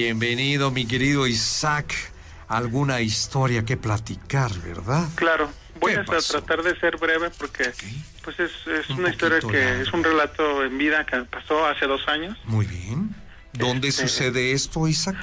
[0.00, 1.94] Bienvenido, mi querido Isaac.
[2.48, 5.08] Alguna historia que platicar, ¿verdad?
[5.14, 5.48] Claro.
[5.80, 7.72] Voy ¿Qué a tratar de ser breve porque
[8.22, 9.82] pues es, es Un una historia que largo.
[9.82, 12.36] es un relato en vida que pasó hace dos años.
[12.44, 13.14] Muy bien.
[13.54, 15.16] ¿Dónde Este- sucede esto, Isaac?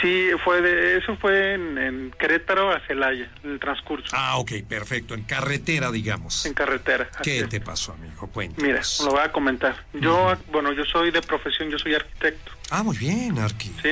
[0.00, 5.14] Sí, fue de, eso fue en, en Querétaro a Celaya, el transcurso, Ah, ok, perfecto.
[5.14, 6.44] En carretera, digamos.
[6.46, 7.08] en carretera.
[7.22, 7.48] ¿Qué es.
[7.48, 8.28] te pasó, amigo?
[8.34, 9.02] Mira, Cuéntanos.
[9.04, 9.76] lo voy a comentar.
[9.94, 13.68] Yo, bueno, yo soy de profesión, yo soy arquitecto, Ah, muy bien, Arqui.
[13.82, 13.90] ¿sí?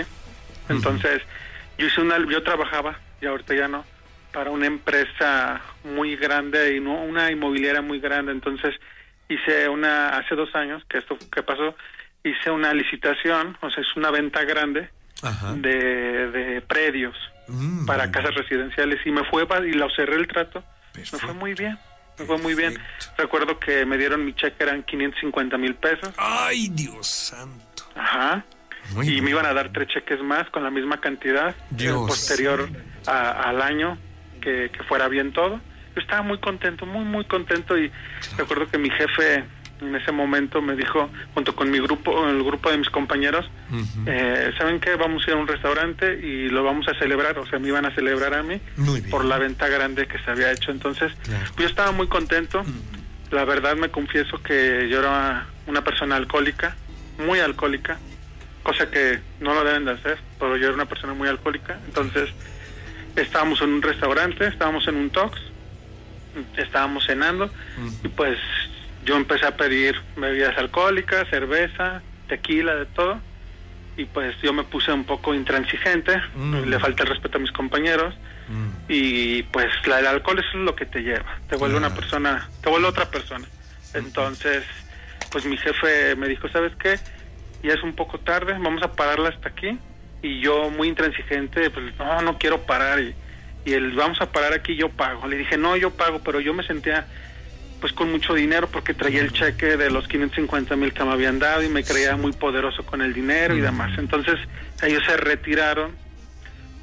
[0.68, 1.22] Entonces,
[1.78, 3.84] yo hice una, yo trabajaba, y ahorita ya no,
[4.32, 8.32] para una empresa muy grande y no una inmobiliaria muy grande.
[8.32, 8.74] Entonces,
[9.28, 11.74] hice una, hace dos años que esto que pasó,
[12.24, 14.88] hice una licitación, o sea, es una venta grande
[15.22, 15.52] Ajá.
[15.54, 17.14] de, de predios
[17.48, 20.62] Mm, para casas residenciales y me fue y lo cerré el trato.
[20.94, 21.18] Me Perfecto.
[21.26, 21.76] fue muy bien,
[22.16, 22.78] me fue muy bien.
[23.18, 26.14] Recuerdo que me dieron mi cheque, eran 550 mil pesos.
[26.16, 27.82] Ay, Dios santo.
[27.96, 28.44] Ajá.
[28.94, 29.24] Muy y bien.
[29.24, 32.06] me iban a dar tres cheques más con la misma cantidad eh, Dios.
[32.06, 32.68] posterior
[33.08, 33.98] a- al año
[34.40, 35.60] que, que fuera bien todo.
[35.96, 37.90] Yo estaba muy contento, muy, muy contento y
[38.36, 39.44] recuerdo que mi jefe
[39.80, 43.48] en ese momento me dijo, junto con mi grupo, el grupo de mis compañeros,
[44.06, 44.94] eh, ¿saben qué?
[44.96, 47.86] Vamos a ir a un restaurante y lo vamos a celebrar, o sea, me iban
[47.86, 48.60] a celebrar a mí
[49.10, 50.70] por la venta grande que se había hecho.
[50.70, 51.44] Entonces, Claro.
[51.58, 52.64] yo estaba muy contento.
[53.30, 56.76] La verdad me confieso que yo era una persona alcohólica,
[57.24, 57.98] muy alcohólica,
[58.62, 61.78] cosa que no lo deben de hacer, pero yo era una persona muy alcohólica.
[61.86, 62.28] Entonces,
[63.16, 65.38] estábamos en un restaurante, estábamos en un tox,
[66.56, 67.50] estábamos cenando
[68.04, 68.38] y pues
[69.04, 73.20] yo empecé a pedir bebidas alcohólicas, cerveza, tequila, de todo.
[73.96, 76.64] Y pues yo me puse un poco intransigente, Mm.
[76.68, 78.14] le falta el respeto a mis compañeros
[78.48, 78.68] Mm.
[78.88, 82.70] y pues la, el alcohol es lo que te lleva, te vuelve una persona, te
[82.70, 83.46] vuelve otra persona.
[83.94, 84.64] Entonces,
[85.30, 86.98] pues mi jefe me dijo, ¿sabes qué?
[87.62, 89.78] Ya es un poco tarde, vamos a pararla hasta aquí.
[90.22, 93.00] Y yo muy intransigente, pues no, no quiero parar.
[93.00, 93.14] Y,
[93.64, 95.26] y él, vamos a parar aquí, yo pago.
[95.26, 97.06] Le dije, no, yo pago, pero yo me sentía
[97.80, 101.38] pues con mucho dinero porque traía el cheque de los 550 mil que me habían
[101.38, 103.92] dado y me creía muy poderoso con el dinero y demás.
[103.98, 104.34] Entonces
[104.82, 105.92] ellos se retiraron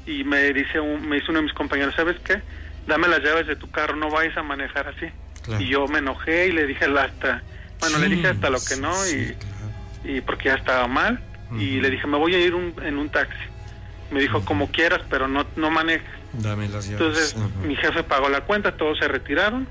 [0.06, 2.42] y me dice un- me dice uno de mis compañeros, ¿sabes qué?
[2.86, 5.06] Dame las llaves de tu carro, no vayas a manejar así.
[5.44, 5.62] Claro.
[5.62, 7.42] Y yo me enojé y le dije hasta,
[7.80, 10.16] bueno, le dije hasta lo que no sí, y, claro.
[10.16, 11.20] y porque ya estaba mal
[11.58, 13.38] y le dije, me voy a ir un- en un taxi.
[14.10, 16.08] Me dijo, como quieras, pero no, no manejes.
[16.32, 17.00] Dame las llaves.
[17.00, 19.66] Entonces mi jefe pagó la cuenta, todos se retiraron.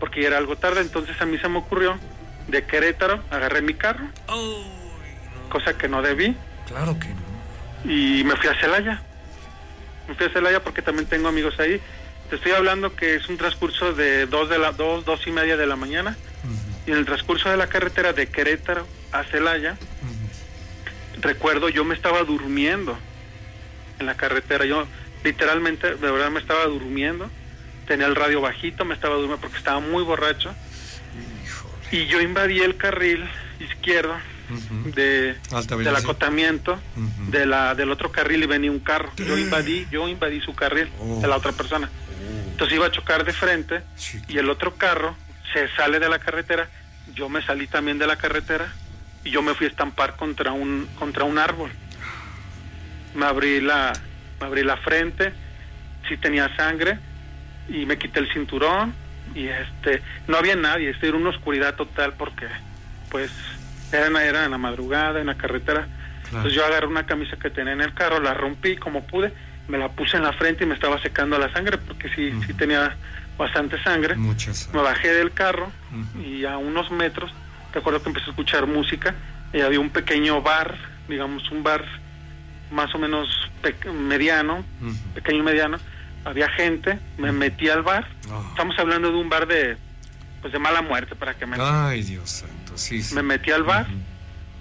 [0.00, 1.98] Porque ya era algo tarde, entonces a mí se me ocurrió
[2.48, 4.06] de Querétaro, agarré mi carro,
[5.50, 6.36] cosa que no debí,
[6.66, 7.90] Claro que no.
[7.92, 9.02] y me fui a Celaya.
[10.08, 11.80] Me fui a Celaya porque también tengo amigos ahí.
[12.30, 15.56] Te estoy hablando que es un transcurso de dos de la dos, dos y media
[15.56, 16.16] de la mañana,
[16.86, 19.76] y en el transcurso de la carretera de Querétaro a Celaya,
[21.20, 22.96] recuerdo yo me estaba durmiendo
[23.98, 24.64] en la carretera.
[24.64, 24.86] Yo
[25.24, 27.30] literalmente, de verdad, me estaba durmiendo.
[27.88, 30.54] Tenía el radio bajito, me estaba durmiendo porque estaba muy borracho.
[31.44, 31.74] Híjole.
[31.90, 33.24] Y yo invadí el carril
[33.58, 34.14] izquierdo
[34.94, 35.34] de,
[35.84, 36.78] del acotamiento
[37.30, 39.10] de la del otro carril y venía un carro.
[39.16, 41.18] Yo invadí, yo invadí su carril Oh.
[41.20, 41.88] de la otra persona.
[42.50, 43.82] Entonces iba a chocar de frente
[44.28, 45.16] y el otro carro
[45.54, 46.68] se sale de la carretera.
[47.14, 48.70] Yo me salí también de la carretera
[49.24, 51.70] y yo me fui a estampar contra un contra un árbol.
[53.14, 53.92] Me abrí la
[54.40, 55.32] me abrí la frente,
[56.06, 56.98] sí tenía sangre
[57.68, 58.94] y me quité el cinturón
[59.34, 62.46] y este no había nadie, era una oscuridad total porque
[63.10, 63.30] pues
[63.92, 65.86] era, en- era en la madrugada en la carretera.
[66.28, 66.46] Claro.
[66.48, 69.32] Entonces yo agarré una camisa que tenía en el carro, la rompí como pude,
[69.68, 72.54] me la puse en la frente y me estaba secando la sangre porque sí, sí
[72.54, 72.96] tenía
[73.38, 74.14] bastante sangre.
[74.16, 74.68] Muchas.
[74.72, 75.70] Me bajé del carro
[76.22, 77.30] y a unos metros,
[77.72, 79.14] recuerdo que empecé a escuchar música
[79.52, 80.76] y había un pequeño bar,
[81.08, 81.84] digamos un bar
[82.70, 83.28] más o menos
[83.62, 84.94] pe- mediano, Ujú.
[85.14, 85.78] pequeño y mediano,
[86.24, 88.42] había gente, me metí al bar, Ah.
[88.50, 89.76] estamos hablando de un bar de
[90.40, 92.76] pues de mala muerte para que me Ay, Dios santo.
[92.78, 93.14] Sí, sí.
[93.14, 93.86] me metí al bar,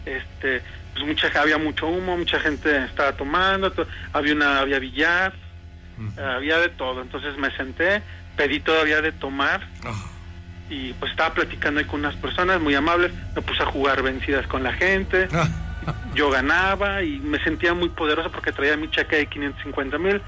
[0.06, 0.62] este
[0.94, 5.34] pues mucha había mucho humo, mucha gente estaba tomando, to- había una había billar,
[6.36, 8.02] había de todo, entonces me senté,
[8.36, 9.94] pedí todavía de tomar Ah.
[10.70, 14.48] y pues estaba platicando ahí con unas personas muy amables, me puse a jugar vencidas
[14.48, 15.48] con la gente, Ah.
[16.18, 20.20] Yo ganaba y me sentía muy poderoso porque traía mi cheque de 550 mil,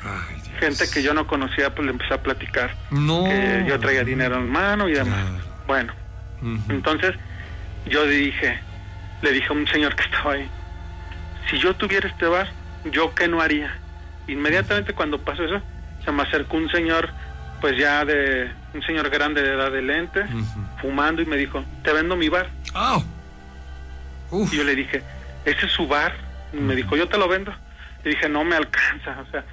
[0.60, 3.24] gente que yo no conocía pues le empecé a platicar No.
[3.26, 5.26] que yo traía dinero en mano y demás.
[5.66, 5.92] Bueno,
[6.70, 7.16] entonces
[7.88, 8.60] yo dije,
[9.24, 10.48] le dije a un señor que estaba ahí,
[11.50, 12.48] si yo tuviera este bar,
[12.92, 13.76] ¿yo qué no haría?
[14.28, 15.60] Inmediatamente cuando pasó eso,
[16.06, 17.10] se me acercó un señor,
[17.62, 20.24] pues ya de, un señor grande de edad de lente,
[20.82, 22.48] fumando y me dijo, te vendo mi bar.
[24.30, 24.54] Uf.
[24.54, 25.02] Y yo le dije,
[25.50, 26.14] ¿ese es su bar?
[26.54, 27.54] Me dijo, yo te lo vendo.
[28.04, 29.44] Le dije, no me alcanza, o sea,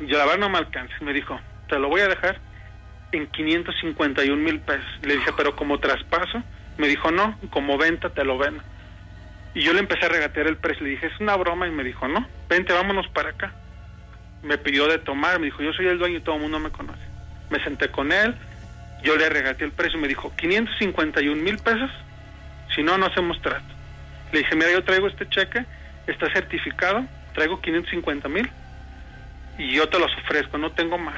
[0.00, 0.94] yo la verdad no me alcanza.
[1.00, 1.38] Me dijo,
[1.68, 2.38] te lo voy a dejar
[3.12, 4.86] en 551 mil pesos.
[5.02, 6.42] Le dije, pero como traspaso,
[6.78, 8.60] me dijo, no, como venta te lo ven.
[9.54, 10.84] Y yo le empecé a regatear el precio.
[10.84, 11.68] Le dije, es una broma.
[11.68, 13.52] Y me dijo, no, vente, vámonos para acá.
[14.42, 15.38] Me pidió de tomar.
[15.38, 17.02] Me dijo, yo soy el dueño y todo el mundo me conoce.
[17.50, 18.34] Me senté con él.
[19.04, 19.98] Yo le regateé el precio.
[19.98, 21.90] Me dijo, 551 mil pesos.
[22.74, 23.73] Si no, no hacemos trato.
[24.34, 25.64] Le dije, mira, yo traigo este cheque.
[26.08, 27.06] Está certificado.
[27.34, 28.50] Traigo 550 mil.
[29.58, 30.58] Y yo te los ofrezco.
[30.58, 31.14] No tengo más.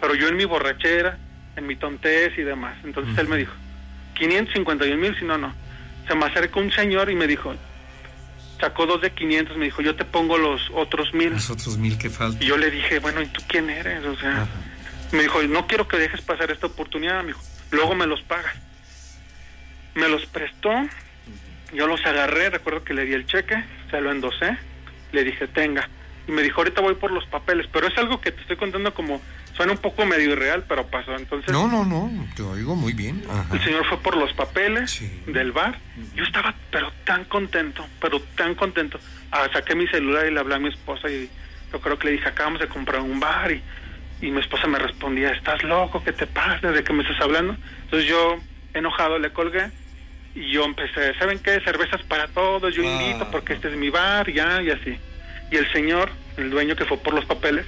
[0.00, 1.18] Pero yo en mi borrachera,
[1.56, 2.78] en mi tontez y demás.
[2.84, 3.52] Entonces él me dijo,
[4.14, 5.52] 551 mil, si no, no.
[6.06, 7.56] Se me acercó un señor y me dijo,
[8.60, 11.30] sacó dos de 500, me dijo, yo te pongo los otros mil.
[11.30, 12.40] Los otros mil que faltan.
[12.40, 14.04] Y yo le dije, bueno, ¿y tú quién eres?
[14.04, 14.46] O sea,
[15.10, 18.54] me dijo, no quiero que dejes pasar esta oportunidad, me dijo, luego me los pagas.
[19.94, 20.70] Me los prestó,
[21.72, 24.56] yo los agarré, recuerdo que le di el cheque, se lo endosé,
[25.12, 25.88] le dije, tenga.
[26.28, 28.92] Y me dijo, ahorita voy por los papeles, pero es algo que te estoy contando
[28.94, 29.20] como
[29.60, 31.14] Suena un poco medio irreal, pero pasó.
[31.14, 33.22] Entonces, no, no, no, te oigo muy bien.
[33.52, 35.78] El señor fue por los papeles del bar.
[36.14, 38.98] Yo estaba, pero tan contento, pero tan contento.
[39.30, 41.28] Ah, saqué mi celular y le hablé a mi esposa y
[41.70, 43.62] yo creo que le dije, acabamos de comprar un bar y,
[44.22, 46.02] y mi esposa me respondía, ¿estás loco?
[46.02, 46.72] ¿Qué te pasa?
[46.72, 47.54] ¿De qué me estás hablando?
[47.82, 48.38] Entonces yo,
[48.72, 49.70] enojado, le colgué
[50.34, 51.60] y yo empecé, ¿saben qué?
[51.60, 54.98] Cervezas para todos, yo invito porque este es mi bar, ya, y así.
[55.50, 57.66] Y el señor, el dueño que fue por los papeles,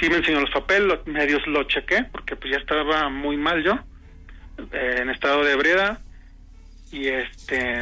[0.00, 3.78] sí me enseñó los papeles, medios lo chequé, porque pues ya estaba muy mal yo,
[4.72, 6.00] eh, en estado de ebriedad,
[6.90, 7.80] y este,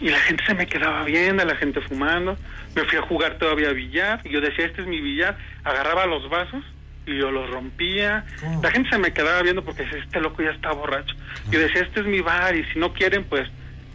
[0.00, 2.36] y la gente se me quedaba viendo, la gente fumando,
[2.74, 6.06] me fui a jugar todavía a billar, y yo decía, este es mi billar, agarraba
[6.06, 6.64] los vasos,
[7.06, 8.24] y yo los rompía,
[8.62, 11.14] la gente se me quedaba viendo porque decía, este loco ya está borracho,
[11.50, 13.48] yo decía, este es mi bar, y si no quieren, pues,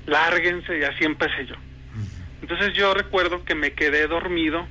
[0.06, 1.56] lárguense, y así empecé yo.
[2.42, 4.66] Entonces yo recuerdo que me quedé dormido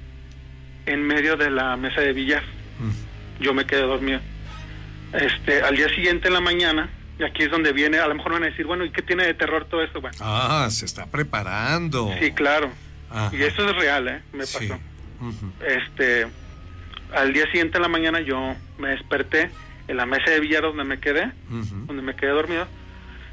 [0.87, 2.43] en medio de la mesa de billar.
[3.41, 4.21] Yo me quedé dormido.
[5.13, 6.89] Este, al día siguiente en la mañana,
[7.19, 9.25] y aquí es donde viene, a lo mejor van a decir, bueno, ¿y qué tiene
[9.25, 10.01] de terror todo esto?
[10.01, 12.11] Bueno, ah, se está preparando.
[12.21, 12.71] Sí, claro.
[13.33, 14.23] Y eso es real, ¿eh?
[14.33, 14.79] Me pasó.
[15.67, 16.27] Este,
[17.15, 19.51] al día siguiente en la mañana yo me desperté
[19.89, 22.67] en la mesa de billar donde me quedé, donde me quedé dormido,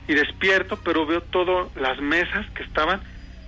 [0.08, 3.02] y despierto, pero veo todas las mesas que estaban,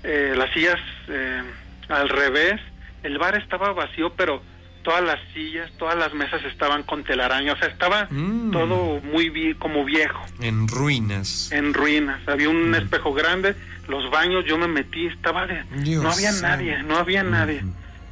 [0.03, 1.43] eh, las sillas eh,
[1.89, 2.59] al revés,
[3.03, 4.41] el bar estaba vacío, pero
[4.83, 8.51] todas las sillas, todas las mesas estaban con telaraña, o sea, estaba mm.
[8.51, 10.23] todo muy como viejo.
[10.39, 11.51] En ruinas.
[11.51, 12.19] En ruinas.
[12.27, 12.75] Había un mm.
[12.75, 13.55] espejo grande,
[13.87, 15.63] los baños, yo me metí, estaba de...
[15.97, 17.63] no había nadie, no había nadie.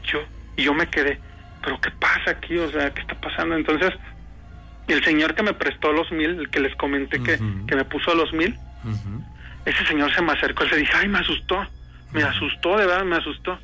[0.04, 0.20] Yo,
[0.58, 1.20] y yo me quedé,
[1.64, 2.58] pero ¿qué pasa aquí?
[2.58, 3.56] O sea, ¿qué está pasando?
[3.56, 3.94] Entonces,
[4.88, 8.14] el señor que me prestó los mil, el que les comenté que, que me puso
[8.14, 8.58] los mil,
[9.66, 11.66] ese señor se me acercó y se dijo, ay, me asustó,
[12.12, 13.58] me asustó, de verdad, me asustó.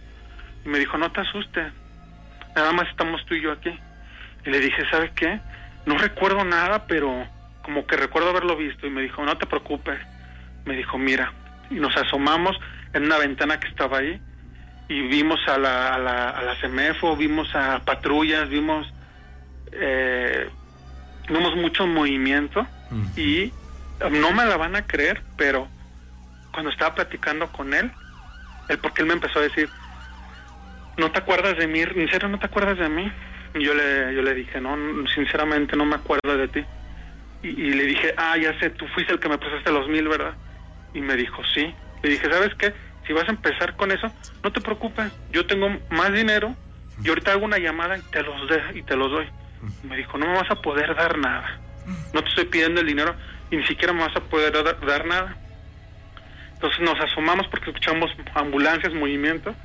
[0.65, 1.71] Y me dijo, no te asustes,
[2.55, 3.77] nada más estamos tú y yo aquí.
[4.45, 5.39] Y le dije, ¿sabes qué?
[5.85, 7.27] No recuerdo nada, pero
[7.63, 8.87] como que recuerdo haberlo visto.
[8.87, 9.99] Y me dijo, no te preocupes.
[10.65, 11.33] Me dijo, mira.
[11.69, 12.57] Y nos asomamos
[12.93, 14.19] en una ventana que estaba ahí
[14.89, 18.91] y vimos a la, a la, a la CEMEFO, vimos a patrullas, vimos,
[19.71, 20.49] eh,
[21.29, 22.65] vimos mucho movimiento
[23.15, 23.53] y
[24.09, 25.67] no me la van a creer, pero
[26.51, 27.91] cuando estaba platicando con él,
[28.67, 29.69] él porque él me empezó a decir,
[30.97, 31.81] ¿no te acuerdas de mí?
[31.81, 33.11] ¿En serio no te acuerdas de mí?
[33.53, 34.75] Y yo le, yo le dije, no,
[35.13, 36.65] sinceramente no me acuerdo de ti.
[37.43, 40.33] Y, le dije, ah, ya sé, tú fuiste el que me prestaste los mil, ¿verdad?
[40.93, 41.73] Y me dijo, sí.
[42.01, 42.73] Le dije, ¿sabes qué?
[43.09, 44.07] Si vas a empezar con eso,
[44.43, 46.55] no te preocupes, yo tengo más dinero
[47.03, 49.25] y ahorita hago una llamada y te los, de, y te los doy.
[49.81, 51.59] Me dijo, no me vas a poder dar nada.
[52.13, 53.15] No te estoy pidiendo el dinero
[53.49, 55.35] y ni siquiera me vas a poder dar, nada.
[56.53, 59.55] Entonces nos asomamos porque escuchamos ambulancias, movimiento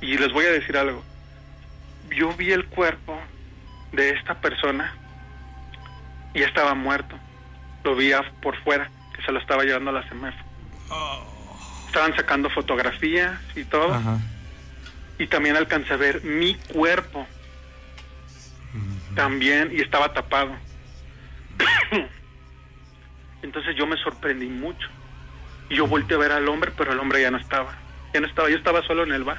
[0.00, 1.02] y les voy a decir algo.
[2.16, 3.20] Yo vi el cuerpo
[3.90, 4.94] de esta persona
[6.32, 7.18] y estaba muerto.
[7.82, 10.36] Lo vi por fuera, que se lo estaba llevando a la CEMEF.
[11.88, 14.00] Estaban sacando fotografías y todo.
[15.18, 17.26] Y también alcancé a ver mi cuerpo.
[19.14, 20.54] También, y estaba tapado.
[23.42, 24.88] Entonces yo me sorprendí mucho.
[25.70, 27.76] Y yo volteé a ver al hombre, pero el hombre ya no estaba.
[28.14, 29.38] Ya no estaba, yo estaba solo en el bar.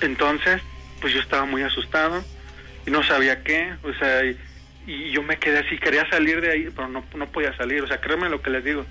[0.00, 0.62] Entonces,
[1.00, 2.22] pues yo estaba muy asustado
[2.86, 4.38] y no sabía qué, o sea, y,
[5.12, 8.00] yo me quedé así, quería salir de ahí, pero no, no podía salir, o sea,
[8.00, 8.84] créanme lo que les digo.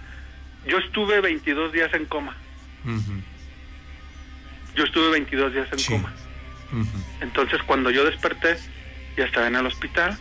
[0.67, 2.35] Yo estuve 22 días en coma.
[4.75, 6.13] Yo estuve 22 días en coma.
[7.21, 8.57] Entonces, cuando yo desperté,
[9.17, 10.17] ya estaba en el hospital,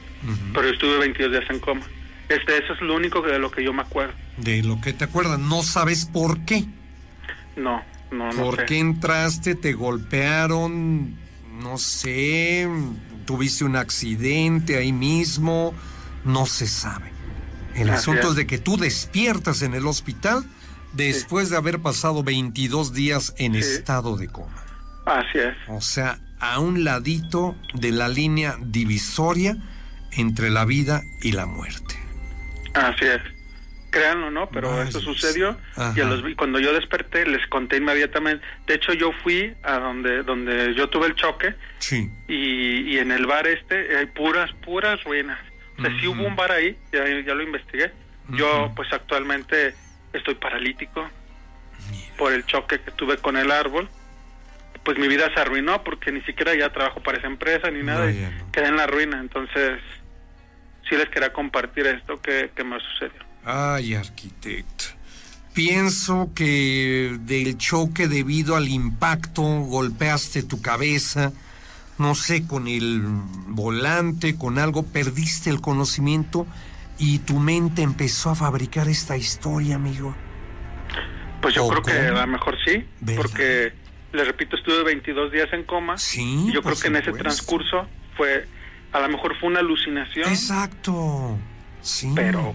[0.52, 1.82] pero yo estuve 22 días en coma.
[2.28, 4.14] Este, eso es lo único de lo que yo me acuerdo.
[4.36, 6.64] De lo que te acuerdas, ¿no sabes por qué?
[7.56, 8.64] No, no, no ¿Por sé.
[8.66, 9.54] qué entraste?
[9.54, 11.16] ¿Te golpearon?
[11.62, 12.68] No sé.
[13.26, 15.74] ¿Tuviste un accidente ahí mismo?
[16.24, 17.11] No se sabe.
[17.74, 18.36] El asunto es.
[18.36, 20.44] de que tú despiertas en el hospital
[20.92, 23.60] después de haber pasado 22 días en Sí.
[23.60, 24.62] estado de coma.
[25.06, 25.54] Así es.
[25.68, 29.56] O sea, a un ladito de la línea divisoria
[30.12, 31.94] entre la vida y la muerte.
[32.74, 33.20] Así es.
[33.90, 34.48] Créanlo, ¿no?
[34.48, 34.88] Pero Vaya.
[34.88, 35.92] eso sucedió Ajá.
[35.94, 38.42] y a los, y cuando yo desperté les conté inmediatamente.
[38.66, 42.10] De hecho, yo fui a donde donde yo tuve el choque Sí.
[42.26, 45.38] y, y en el bar este hay puras, puras ruinas.
[45.82, 47.92] O sea, sí hubo un bar ahí, ya, ya lo investigué.
[48.30, 48.74] Yo, Ujú.
[48.76, 49.74] pues actualmente
[50.12, 51.08] estoy paralítico
[52.16, 53.88] por el choque que tuve con el árbol.
[54.84, 58.10] Pues mi vida se arruinó porque ni siquiera ya trabajo para esa empresa ni nada.
[58.10, 58.52] y Vaya, no.
[58.52, 59.20] quedé en la ruina.
[59.20, 59.80] Entonces,
[60.88, 63.20] sí les quería compartir esto que, que me sucedió.
[63.44, 64.84] Ay, arquitecto.
[65.54, 71.32] Pienso que del choque debido al impacto golpeaste tu cabeza,
[72.02, 73.02] no sé, con el
[73.46, 76.46] volante, con algo, perdiste el conocimiento
[76.98, 80.14] y tu mente empezó a fabricar esta historia, amigo.
[81.40, 83.22] Pues yo ¿O creo que a lo mejor sí, ¿Verdad?
[83.22, 83.72] porque,
[84.12, 85.96] les repito, estuve 22 días en coma.
[85.96, 88.46] Sí, y yo creo que en ese transcurso fue,
[88.92, 91.38] a lo mejor fue una alucinación, Exacto.
[91.80, 92.12] Sí.
[92.14, 92.54] pero,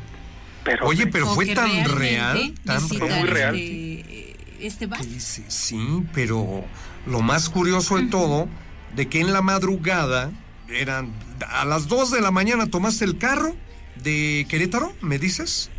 [0.63, 3.55] pero Oye, pero fue tan real, tan Fue muy real.
[3.55, 4.99] Este, este bar.
[5.01, 5.43] ¿Qué dice?
[5.47, 6.63] Sí, pero
[7.05, 8.47] lo más curioso de todo,
[8.95, 10.31] de que en la madrugada,
[10.69, 11.11] eran
[11.49, 13.55] a las 2 de la mañana tomaste el carro
[13.95, 15.69] de Querétaro, ¿me dices?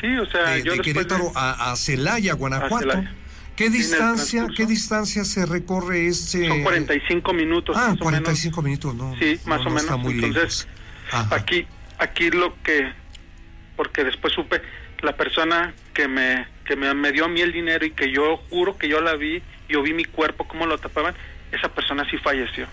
[0.00, 2.88] sí, o sea, De, yo de Querétaro de- a, a Celaya, Guanajuato.
[2.90, 3.14] Celaya.
[3.56, 6.46] ¿Qué distancia, qué distancia se recorre este?
[6.46, 7.76] son 45 minutos.
[7.76, 9.16] Ah, más o 45 minutos, no.
[9.18, 10.04] Sí, más no o Está menos.
[10.04, 10.68] muy Entonces,
[11.10, 11.32] lejos.
[11.32, 11.66] Aquí,
[11.98, 12.88] aquí lo que,
[13.76, 14.62] porque después supe,
[15.02, 18.36] la persona que me, que me, me dio a mí el dinero y que yo
[18.48, 21.16] juro que yo la vi, yo vi mi cuerpo, cómo lo tapaban,
[21.52, 22.66] esa persona sí falleció.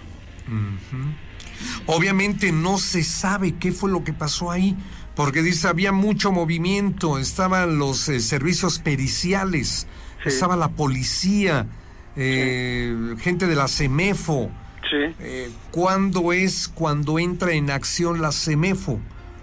[1.85, 4.75] Obviamente no se sabe qué fue lo que pasó ahí,
[5.15, 9.87] porque dice había mucho movimiento, estaban los eh, servicios periciales,
[10.23, 10.29] Sí.
[10.29, 11.67] estaba la policía,
[12.15, 14.49] eh, gente de la CEMEFO.
[14.89, 15.15] Sí.
[15.19, 18.99] Eh, ¿Cuándo es cuando entra en acción la CEMEFO?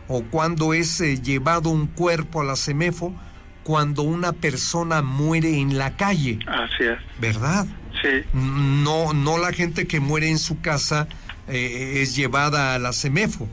[0.09, 3.15] ¿O cuándo es llevado un cuerpo a la CEMEFO?
[3.63, 6.99] Cuando una persona muere en la calle, Así es.
[7.21, 7.67] ¿verdad?
[8.03, 11.07] Sí, No, no la gente que muere en su casa
[11.49, 13.49] eh, es llevada a la CEMEFO.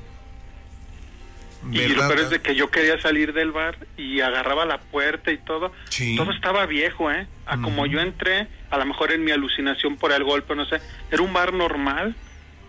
[1.72, 5.32] y lo peor es de que yo quería salir del bar y agarraba la puerta
[5.32, 5.72] y todo.
[5.90, 6.16] Sí.
[6.16, 7.28] Todo estaba viejo, ¿eh?
[7.46, 10.80] A como yo entré, a lo mejor en mi alucinación por el golpe, no sé.
[11.12, 12.16] Era un bar normal,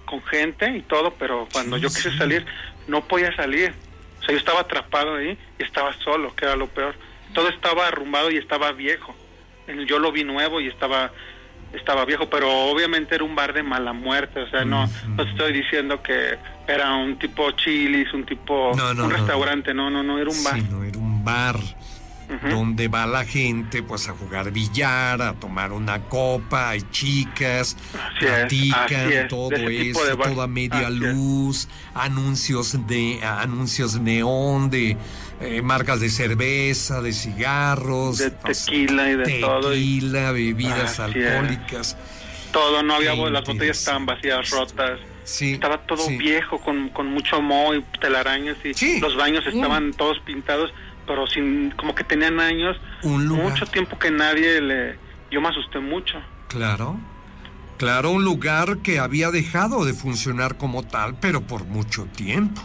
[0.06, 2.18] con gente y todo, pero cuando Sí, yo quise sí.
[2.18, 2.44] salir,
[2.88, 3.72] no podía salir.
[4.18, 6.94] O sea, yo estaba atrapado ahí y estaba solo, que era lo peor.
[7.32, 9.14] Todo estaba arrumbado y estaba viejo.
[9.86, 11.12] Yo lo vi nuevo y estaba
[11.72, 15.08] estaba viejo, pero obviamente era un bar de mala muerte, o sea, no, Ujú.
[15.16, 19.72] no te estoy diciendo que era un tipo chilis, un tipo, No, no, un restaurante,
[19.74, 20.54] no, no, no, era un bar.
[20.54, 21.56] Sí, no, era un bar
[22.48, 28.24] Donde va la gente pues a jugar billar, a tomar una copa, hay chicas, Así
[28.24, 31.14] platican, es, todo de eso, toda media Así es.
[31.14, 34.96] luz, anuncios de anuncios neón de
[35.40, 41.18] eh, marcas de cerveza, de cigarros, De tequila y de todo, y- tequila, bebidas Así
[41.18, 41.26] es.
[41.26, 41.96] alcohólicas.
[42.52, 45.00] Todo, no había, las botellas estaban vacías, interesante rotas.
[45.24, 46.16] Sí, Estaba todo sí.
[46.16, 48.98] viejo, con, con mucho moho y telarañas y Sí.
[49.00, 50.72] los baños estaban todos pintados,
[51.06, 52.76] pero sin como que tenían años.
[53.02, 53.50] Un lugar.
[53.50, 54.98] Mucho tiempo que nadie le...
[55.30, 56.20] Yo me asusté mucho.
[56.48, 56.98] Claro.
[57.78, 62.60] Claro, un lugar que había dejado de funcionar como tal, pero por mucho tiempo,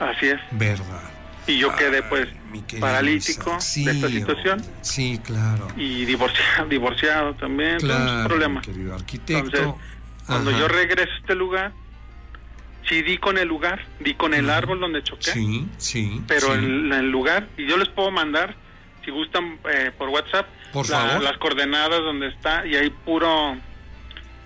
[0.00, 0.40] Así es.
[0.50, 1.02] ¿verdad?
[1.46, 5.68] Y yo quedé pues mi querido paralítico sí, de esta situación Sí, claro.
[5.76, 8.66] y divorciado, divorciado también, Claro, problemas.
[8.66, 9.56] querido arquitecto.
[9.58, 9.82] Entonces,
[10.26, 10.58] cuando Ajá.
[10.58, 11.72] yo regreso a este lugar,
[12.88, 15.32] sí di con el lugar, di con el árbol donde choqué.
[15.32, 16.22] Sí, sí.
[16.26, 16.64] pero sí.
[16.64, 18.54] el lugar y yo les puedo mandar
[19.04, 21.22] si gustan eh, por WhatsApp Por la- favor.
[21.22, 23.56] las coordenadas donde está y hay puro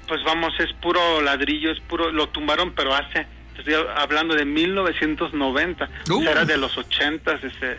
[0.08, 5.88] pues vamos es puro ladrillo es puro lo tumbaron pero hace estoy hablando de 1990
[6.10, 6.22] Uh.
[6.22, 7.78] era de los 80 ese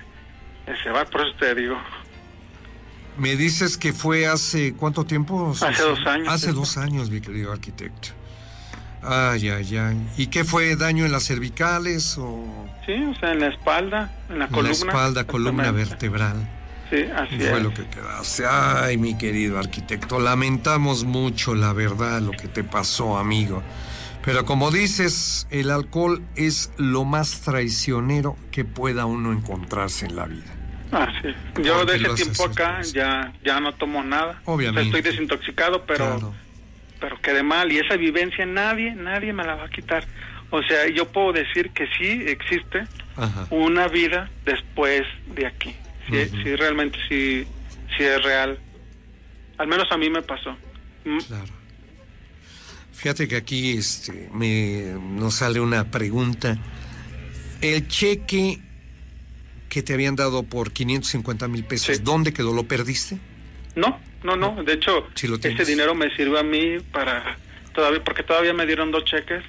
[0.67, 1.77] ese bar por eso te digo
[3.17, 5.51] Me dices que fue hace cuánto tiempo?
[5.61, 8.09] Hace dos años, Hace dos años, mi querido arquitecto.
[9.03, 10.07] Ay, ay, ay.
[10.17, 10.75] ¿Y qué fue?
[10.75, 12.45] ¿Daño en las cervicales o
[12.85, 16.49] sí o sea en la espalda en la en columna la espalda, columna vertebral?
[16.89, 18.43] sí así Fue es lo que quedaste.
[18.47, 23.63] Ay, mi querido arquitecto, lamentamos mucho la verdad lo que te pasó, amigo.
[24.23, 30.25] Pero como dices, el alcohol es lo más traicionero que pueda uno encontrarse en la
[30.27, 30.53] vida.
[30.91, 31.29] Ah, sí.
[31.63, 34.41] Yo Porque de ese tiempo acá ya, ya no tomo nada.
[34.45, 34.89] Obviamente.
[34.89, 36.33] O sea, estoy desintoxicado, pero, Claro.
[37.01, 37.69] Pero quedé mal.
[37.71, 40.05] Y esa vivencia nadie, nadie me la va a quitar.
[40.51, 42.83] O sea, yo puedo decir que sí existe
[43.17, 43.47] Ajá.
[43.49, 45.03] una vida después
[45.35, 45.75] de aquí.
[46.09, 47.45] Sí, sí, realmente sí,
[47.97, 48.59] sí es real.
[49.57, 50.55] Al menos a mí me pasó.
[51.05, 51.45] Mm, Claro.
[52.93, 56.57] Fíjate que aquí este, me, nos sale una pregunta.
[57.61, 58.59] El cheque
[59.69, 62.03] que te habían dado por 550 mil pesos, Sí.
[62.03, 62.53] ¿dónde quedó?
[62.53, 63.17] ¿Lo perdiste?
[63.75, 64.63] No, no, no.
[64.63, 67.37] De hecho, lo ese dinero me sirve a mí para
[67.73, 69.43] todavía, porque todavía me dieron dos cheques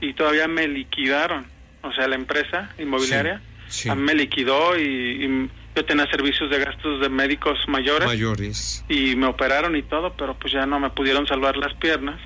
[0.00, 1.46] y todavía me liquidaron.
[1.82, 3.88] O sea, la empresa inmobiliaria Sí, sí.
[3.88, 4.82] a mí me liquidó y,
[5.24, 8.84] y yo tenía servicios de gastos de médicos mayores Mayores.
[8.88, 12.20] y me operaron y todo, pero pues ya no me pudieron salvar las piernas.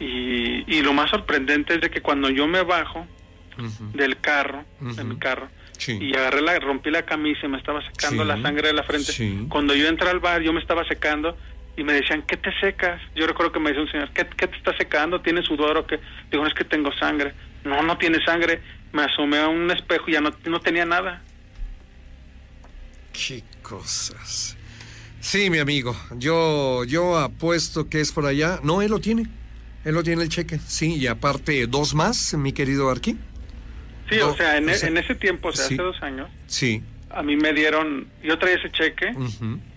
[0.00, 3.06] Y, y lo más sorprendente es de que cuando yo me bajo
[3.92, 5.04] del carro, de Ujú.
[5.04, 5.48] mi carro,
[5.84, 5.98] Sí.
[6.00, 8.28] y agarré la, rompí la camisa y me estaba secando Sí.
[8.28, 9.10] la sangre de la frente.
[9.12, 9.46] Sí.
[9.48, 11.36] Cuando yo entré al bar, yo me estaba secando
[11.76, 13.00] y me decían, ¿qué te secas?
[13.16, 15.20] Yo recuerdo que me decía un señor, ¿qué, qué te está secando?
[15.22, 15.98] ¿Tienes sudor o qué?
[16.30, 17.32] Digo, "No, es que tengo sangre.
[17.64, 18.60] No, no tiene sangre.
[18.92, 21.22] Me asomé a un espejo y ya no, no tenía nada.
[23.12, 24.56] Qué cosas.
[25.20, 28.58] Sí, mi amigo, yo, yo apuesto que es por allá.
[28.62, 29.26] No, él lo tiene.
[29.84, 30.58] Él lo tiene el cheque.
[30.66, 33.16] Sí, y aparte dos más, mi querido Arqui.
[34.10, 35.74] Sí, No, o sea, en, o e- sea, en ese tiempo, o sea, sí.
[35.74, 36.82] hace dos años, Sí.
[37.10, 39.12] a mí me dieron, yo traía ese cheque,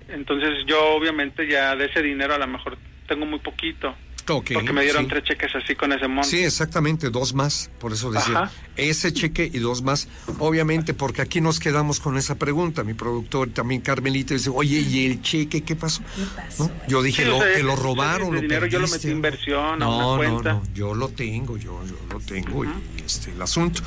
[0.09, 2.77] entonces yo obviamente ya de ese dinero a lo mejor
[3.07, 5.09] tengo muy poquito, Porque me dieron sí.
[5.09, 6.29] tres cheques así con ese monto.
[6.29, 8.43] Sí, exactamente, dos más, por eso decía.
[8.43, 8.51] Ajá.
[8.75, 10.07] Ese cheque y dos más,
[10.39, 12.83] obviamente, porque aquí nos quedamos con esa pregunta.
[12.83, 16.01] Mi productor también, Carmelito, dice, oye, ¿y el cheque qué pasó?
[16.15, 16.65] ¿Qué pasó?
[16.65, 16.71] ¿No?
[16.87, 20.13] Yo dije, Sí, lo, lo robaron, lo dinero yo lo metí en inversión a no,
[20.13, 20.53] una cuenta.
[20.53, 22.69] No, no, yo lo tengo, yo, yo lo tengo y
[23.05, 23.81] este el asunto.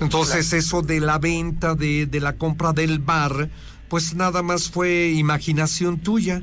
[0.00, 3.48] Entonces, eso de la venta, de, de la compra del bar,
[3.88, 6.42] pues nada más fue imaginación tuya.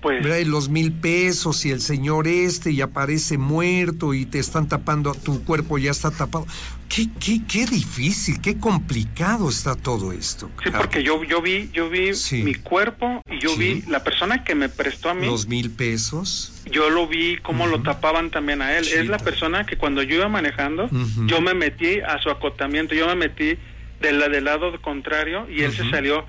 [0.00, 0.38] Pues ¿verdad?
[0.38, 5.12] Y los mil pesos y el señor este y aparece muerto y te están tapando,
[5.14, 6.46] tu cuerpo ya está tapado.
[6.88, 10.48] Qué, qué, qué difícil, qué complicado está todo esto.
[10.62, 12.42] Sí, porque yo yo vi yo vi Sí.
[12.42, 13.58] mi cuerpo y yo Sí.
[13.58, 16.62] vi la persona que me prestó a mí, Los mil pesos.
[16.70, 18.84] yo lo vi cómo lo tapaban también a él.
[18.84, 21.26] Sí, es la persona que cuando yo iba manejando, Ujú.
[21.26, 23.58] yo me metí a su acotamiento, yo me metí
[24.00, 25.90] de la, del lado contrario y él se Ujú.
[25.90, 26.24] salió,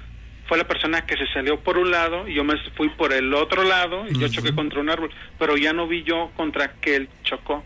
[0.50, 3.34] fue la persona que se salió por un lado y yo me fui por el
[3.34, 6.96] otro lado y yo choqué contra un árbol, pero ya no vi yo contra que
[6.98, 7.64] él chocó.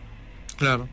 [0.58, 0.88] Claro.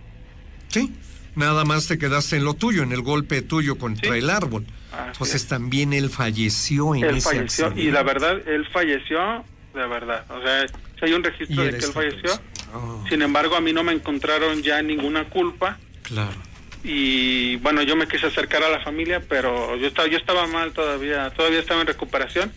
[0.68, 0.92] Sí.
[1.34, 4.18] Nada más te quedaste en lo tuyo, en el golpe tuyo contra Sí.
[4.20, 4.64] el árbol.
[4.92, 5.48] Así Entonces es.
[5.48, 10.24] también él falleció en Él ese falleció y la verdad, él falleció de verdad.
[10.30, 12.30] O sea, si hay un registro de que él falleció.
[12.72, 16.36] Oh, Sin embargo, a mí no me encontraron ya ninguna culpa claro.
[16.82, 20.72] Y bueno, yo me quise acercar a la familia, pero yo estaba yo estaba mal
[20.72, 22.52] todavía, todavía estaba en recuperación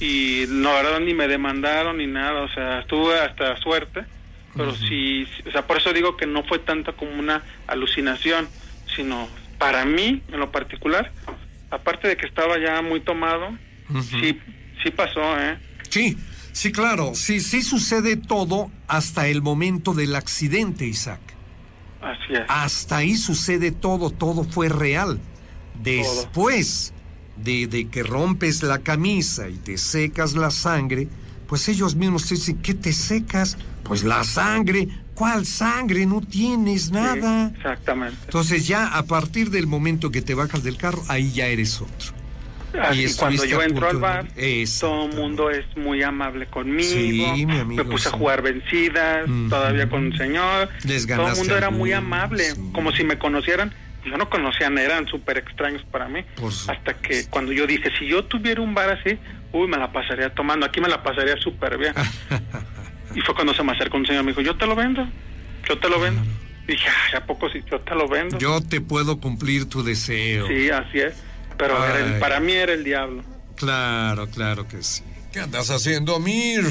[0.00, 4.04] y no, la verdad ni me demandaron ni nada, o sea, estuve hasta suerte,
[4.56, 8.48] pero sí, sí, o sea, por eso digo que no fue tanto como una alucinación,
[8.94, 11.12] sino para mí en lo particular,
[11.70, 13.56] aparte de que estaba ya muy tomado,
[14.10, 14.38] sí
[14.84, 15.58] sí pasó, ¿eh?
[15.88, 16.16] Sí,
[16.52, 17.14] sí, claro.
[17.14, 21.20] Sí, sí sucede todo hasta el momento del accidente, Isaac.
[22.04, 22.42] Así es.
[22.48, 25.18] Hasta ahí sucede todo, todo fue real.
[25.82, 26.92] Después
[27.36, 31.08] de, de que rompes la camisa y te secas la sangre,
[31.48, 33.56] pues ellos mismos te dicen, ¿qué te secas?
[33.82, 34.88] Pues la sangre.
[35.14, 36.06] ¿Cuál sangre?
[36.06, 37.50] No tienes nada.
[37.50, 38.18] Sí, exactamente.
[38.24, 42.23] Entonces ya a partir del momento que te bajas del carro, ahí ya eres otro.
[42.80, 44.26] Así, estuviste cuando yo entro al bar,
[44.80, 46.88] todo el mundo es muy amable conmigo.
[46.88, 48.14] Sí, mi amigo, me puse sí.
[48.14, 50.68] a jugar vencidas, todavía con el señor.
[50.84, 52.70] Les todo el mundo era muy amable, sí.
[52.72, 53.72] como si me conocieran.
[54.04, 56.20] Yo no conocían, eran súper extraños para mí.
[56.68, 59.18] Hasta que cuando yo dije, si yo tuviera un bar así,
[59.52, 60.66] uy, me la pasaría tomando.
[60.66, 61.94] Aquí me la pasaría súper bien.
[63.14, 65.06] y fue cuando se me acercó un señor y me dijo, yo te lo vendo,
[65.66, 66.22] yo te lo vendo.
[66.66, 68.38] Dije, ¿a poco si yo te lo vendo?
[68.38, 70.48] Yo te puedo cumplir tu deseo.
[70.48, 71.14] Sí, así es.
[71.56, 73.22] Pero era el- para mí era el diablo.
[73.56, 75.04] Claro, claro que sí.
[75.32, 76.64] ¿Qué andas haciendo, Mir?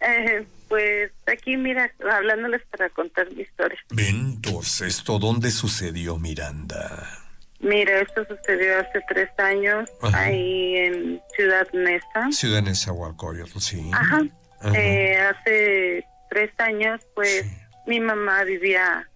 [0.00, 3.78] Eh, pues aquí, mira, hablándoles para contar mi historia.
[3.90, 7.18] Ventos, ¿esto dónde sucedió, Miranda?
[7.60, 10.20] Mira, esto sucedió hace tres años Ajá.
[10.20, 12.30] ahí en Ciudad Neza.
[12.32, 13.90] Ciudad en Nezahualcóyotl, sí.
[13.92, 14.22] Ajá.
[14.62, 14.78] Ajá.
[14.78, 17.50] Eh, hace tres años, pues Sí.
[17.86, 19.06] mi mamá vivía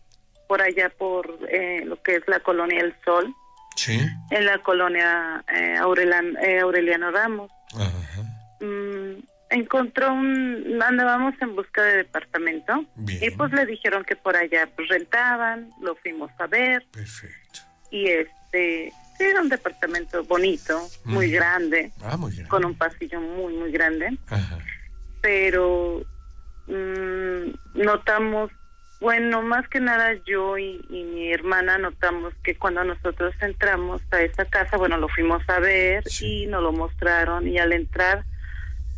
[0.47, 3.35] por allá por eh, lo que es la colonia El Sol,
[3.77, 4.01] Sí.
[4.31, 7.51] en la colonia eh, Aurelian- eh, Aureliano Ramos.
[7.75, 8.23] Ajá.
[8.61, 13.23] Mm, encontró un andábamos en busca de departamento Bien.
[13.23, 17.61] y pues le dijeron que por allá pues rentaban lo fuimos a ver Perfecto.
[17.91, 21.33] y este Sí, era un departamento bonito, muy Mm.
[21.35, 24.19] grande, Ah, muy con un pasillo muy, muy grande.
[24.29, 24.59] Ajá.
[25.21, 26.03] pero
[26.67, 28.51] mm, notamos,
[29.05, 34.23] bueno, más que nada yo y, y mi hermana notamos que cuando nosotros entramos a
[34.23, 36.45] esa casa, bueno, lo fuimos a ver Sí.
[36.45, 38.25] y nos lo mostraron y al entrar,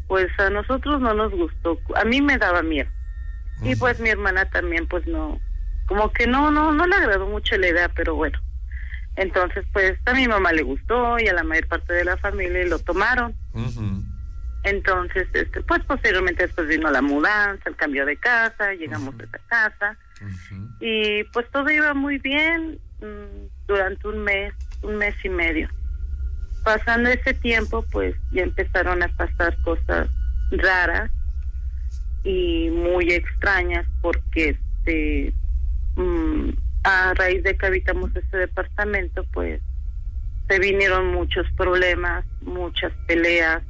[0.06, 2.88] pues a nosotros no nos gustó, a mí me daba miedo
[3.64, 5.40] y pues mi hermana también, pues no,
[5.88, 8.38] como que no, no, no le agradó mucho la idea, pero bueno.
[9.16, 12.62] Entonces, pues a mi mamá le gustó y a la mayor parte de la familia
[12.62, 13.34] y lo tomaron.
[13.54, 14.04] Ujú.
[14.66, 19.38] Entonces, este, pues posteriormente después vino la mudanza, el cambio de casa, llegamos a esa
[19.46, 19.96] casa.
[20.80, 24.52] Y pues todo iba muy bien mm, durante un mes,
[24.82, 25.68] un mes y medio.
[26.64, 30.08] Pasando ese tiempo, pues ya empezaron a pasar cosas
[30.50, 31.12] raras
[32.24, 35.32] y muy extrañas porque este
[35.94, 36.50] mm,
[36.82, 39.60] a raíz de que habitamos este departamento, pues
[40.48, 43.62] se vinieron muchos problemas, muchas peleas,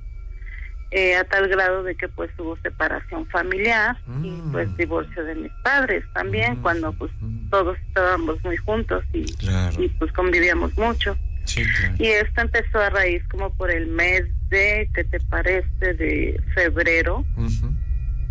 [0.93, 4.53] eh, a tal grado de que pues hubo separación familiar y Mm.
[4.53, 6.63] pues divorcio de mis padres también Mm.
[6.63, 7.51] cuando pues Mm.
[7.51, 9.83] todos estábamos muy juntos y, Claro.
[9.83, 11.95] y pues convivíamos mucho Sí, claro.
[11.99, 15.95] y esto empezó a raíz como por el mes de ¿qué te parece?
[15.95, 17.25] de febrero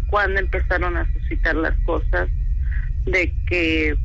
[0.08, 2.30] cuando empezaron a suscitar las cosas
[3.06, 3.96] de que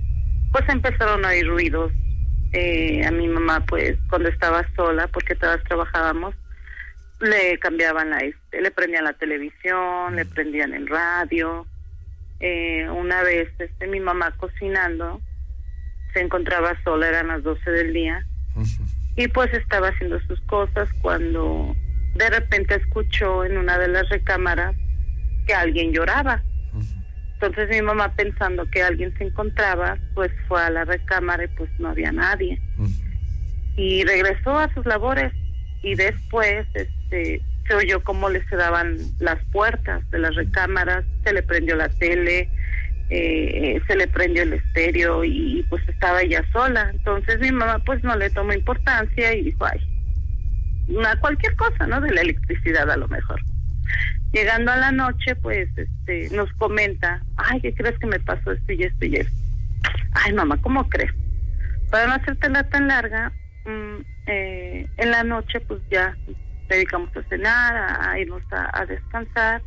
[0.53, 1.93] pues empezaron a oír ruidos
[2.53, 6.35] eh, a mi mamá pues cuando estaba sola porque todas trabajábamos
[7.21, 11.67] le cambiaban la este, le prendían la televisión le prendían el radio
[12.41, 15.21] eh, una vez este mi mamá cocinando
[16.15, 18.27] se encontraba sola eran las 12 del día
[19.17, 21.77] y pues estaba haciendo sus cosas cuando
[22.15, 24.75] de repente escuchó en una de las recámaras
[25.47, 26.43] que alguien lloraba.
[27.35, 31.71] Entonces mi mamá pensando que alguien se encontraba, pues fue a la recámara y pues
[31.79, 32.61] no había nadie.
[33.77, 35.33] Y regresó a sus labores
[35.83, 41.43] y después este se oyó cómo le daban las puertas de las recámaras, se le
[41.43, 42.49] prendió la tele,
[43.11, 46.91] eh, se le prendió el estéreo y pues estaba ella sola.
[46.93, 49.81] Entonces mi mamá pues no le tomó importancia y dijo, ay,
[50.89, 52.01] una, cualquier cosa, ¿no?
[52.01, 53.41] De la electricidad a lo mejor.
[54.33, 58.73] Llegando a la noche, pues este nos comenta, ay, ¿qué crees que me pasó esto
[58.73, 59.37] y esto y esto?
[60.13, 61.13] Ay, mamá, ¿cómo crees?
[61.91, 63.33] Para no hacértela tan larga,
[63.65, 66.17] mm, eh, en la noche pues ya
[66.75, 69.63] dedicamos a cenar, a, irnos a, descansar.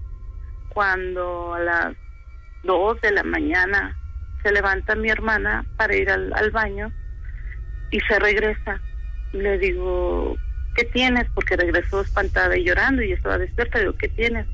[0.70, 1.96] Cuando a las
[2.64, 3.96] dos de la mañana
[4.42, 6.92] se levanta mi hermana para ir al, baño
[7.92, 8.82] y se regresa.
[9.34, 10.36] Le digo,
[10.76, 11.26] ¿qué tienes?
[11.36, 13.80] Porque regresó espantada y llorando y estaba despierta.
[13.80, 14.48] Digo, ¿qué tienes?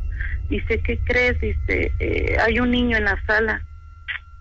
[0.50, 1.40] Dice, ¿qué crees?
[1.40, 3.62] Dice, "Eh, hay un niño en la sala.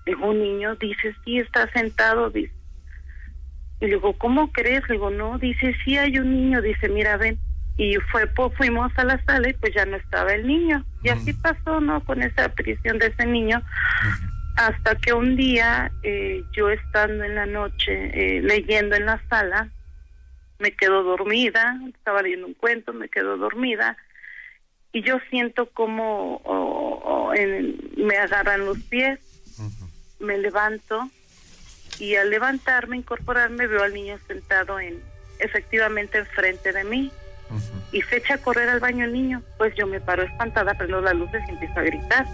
[0.06, 0.74] Digo, ¿un niño?
[0.76, 2.30] Dice, sí, está sentado.
[2.30, 2.52] Dice,
[3.80, 4.82] y le digo, ¿cómo crees?
[4.88, 5.38] Le digo, no.
[5.38, 6.62] Dice, sí, hay un niño.
[6.62, 7.38] Dice, mira, ven.
[7.78, 10.84] Y fue, pues, fuimos a la sala y pues ya no estaba el niño.
[11.04, 11.40] Y así Mm.
[11.40, 12.04] pasó, ¿no?
[12.04, 13.62] Con esa aparición de ese niño.
[14.56, 19.68] Hasta que un día, eh, yo estando en la noche eh, leyendo en la sala,
[20.58, 23.96] me quedo dormida, estaba leyendo un cuento, me quedo dormida
[24.92, 29.20] y yo siento como oh, oh, en- me agarran los pies,
[30.18, 31.08] me levanto
[32.00, 34.98] y al levantarme, incorporarme, veo al niño sentado en
[35.38, 37.12] efectivamente enfrente de mí
[37.92, 39.42] Y se echa a correr al baño el niño.
[39.56, 42.26] Pues yo me paro espantada, prendo las luces y empiezo a gritar.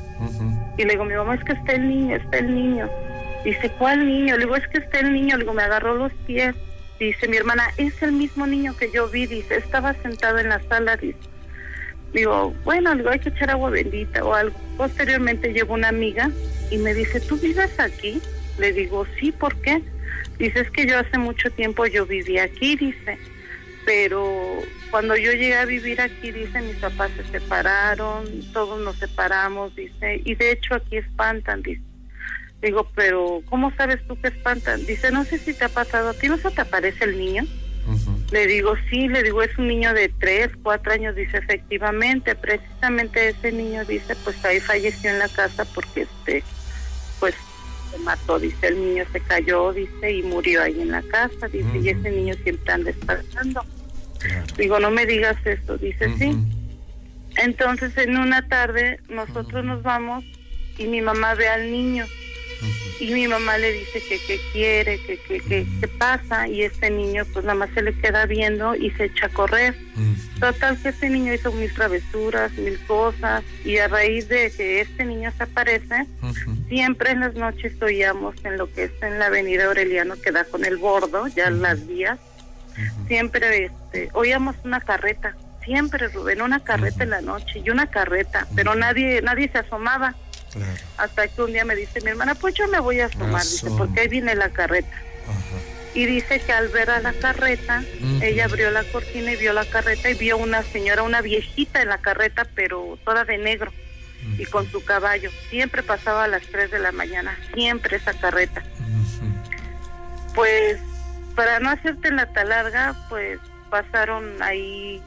[0.77, 2.89] Y le digo, mi mamá, es que está el niño, está el niño.
[3.45, 4.37] Dice, ¿cuál niño?
[4.37, 5.37] Le digo, es que está el niño.
[5.37, 6.55] Le digo, me agarró los pies.
[6.99, 9.27] Dice, mi hermana, es el mismo niño que yo vi.
[9.27, 10.97] Dice, estaba sentado en la sala.
[10.97, 11.19] Dice,
[12.13, 14.57] digo, bueno, le digo, hay que echar agua bendita o algo.
[14.77, 16.31] Posteriormente llegó una amiga
[16.71, 18.21] y me dice, ¿tú vives aquí?
[18.59, 19.83] Le digo, sí, ¿por qué?
[20.39, 23.19] Dice, es que yo hace mucho tiempo yo viví aquí, dice,
[23.85, 29.75] pero cuando yo llegué a vivir aquí, dice, mis papás se separaron, todos nos separamos,
[29.75, 31.83] dice, y de hecho aquí espantan, dice.
[32.63, 34.87] Digo, pero ¿cómo sabes tú que espantan?
[34.87, 37.45] Dice, no sé si te ha pasado a ti, ¿no se te aparece el niño?
[38.33, 43.29] Le digo, sí, le digo, es un niño de tres, cuatro años, dice, efectivamente, precisamente
[43.29, 46.43] ese niño, dice, pues ahí falleció en la casa porque, este,
[47.21, 47.35] pues,
[47.95, 51.79] se mató, dice, el niño se cayó, dice, y murió ahí en la casa, dice,
[51.79, 53.65] y ese niño siempre anda espantando.
[54.19, 54.47] Claro.
[54.57, 56.37] Digo, no me digas esto, dice, sí.
[57.37, 60.25] Entonces, en una tarde, nosotros nos vamos
[60.79, 62.07] y mi mamá ve al niño.
[63.01, 66.91] Y mi mamá le dice que qué quiere, que qué que, qué pasa y este
[66.91, 69.75] niño pues nada más se le queda viendo y se echa a correr.
[70.41, 75.05] Total que este niño hizo mil travesuras, mil cosas y a raíz de que este
[75.05, 76.07] niño se aparece,
[76.69, 80.45] siempre en las noches oíamos en lo que es en la avenida Aureliano que da
[80.45, 82.19] con el bordo, ya las vías,
[83.09, 88.47] siempre este, oíamos una carreta, siempre Rubén, una carreta en la noche y una carreta,
[88.55, 90.15] pero nadie nadie se asomaba.
[90.97, 93.71] Hasta que un día me dice mi hermana, pues yo me voy a asomar, dice,
[93.77, 94.97] porque ahí viene la carreta.
[95.95, 97.83] Y dice que al ver a la carreta,
[98.21, 101.89] ella abrió la cortina y vio la carreta y vio una señora, una viejita en
[101.89, 103.73] la carreta, pero toda de negro
[104.39, 105.31] y con su caballo.
[105.51, 108.63] Siempre pasaba a las 3 de la mañana, siempre esa carreta.
[110.35, 110.79] Pues
[111.37, 113.39] para no hacerte la talarga, pues
[113.71, 115.03] pasaron ahí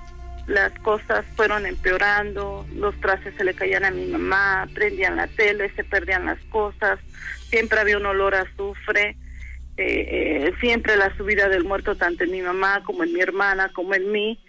[0.47, 5.69] las cosas fueron empeorando, los trastes se le caían a mi mamá, prendían la tele,
[5.75, 6.99] se perdían las cosas,
[7.49, 9.17] siempre había un olor a azufre,
[9.75, 13.71] eh, eh, siempre la subida del muerto tanto en mi mamá como en mi hermana
[13.73, 14.39] como en mí.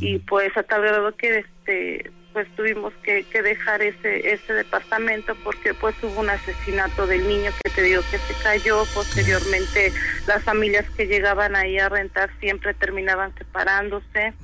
[0.00, 5.36] Y pues a tal grado que este pues tuvimos que, que, dejar ese ese departamento
[5.44, 8.84] porque pues hubo un asesinato del niño que te digo que se cayó.
[8.92, 9.92] Posteriormente
[10.26, 14.34] las familias que llegaban ahí a rentar siempre terminaban separándose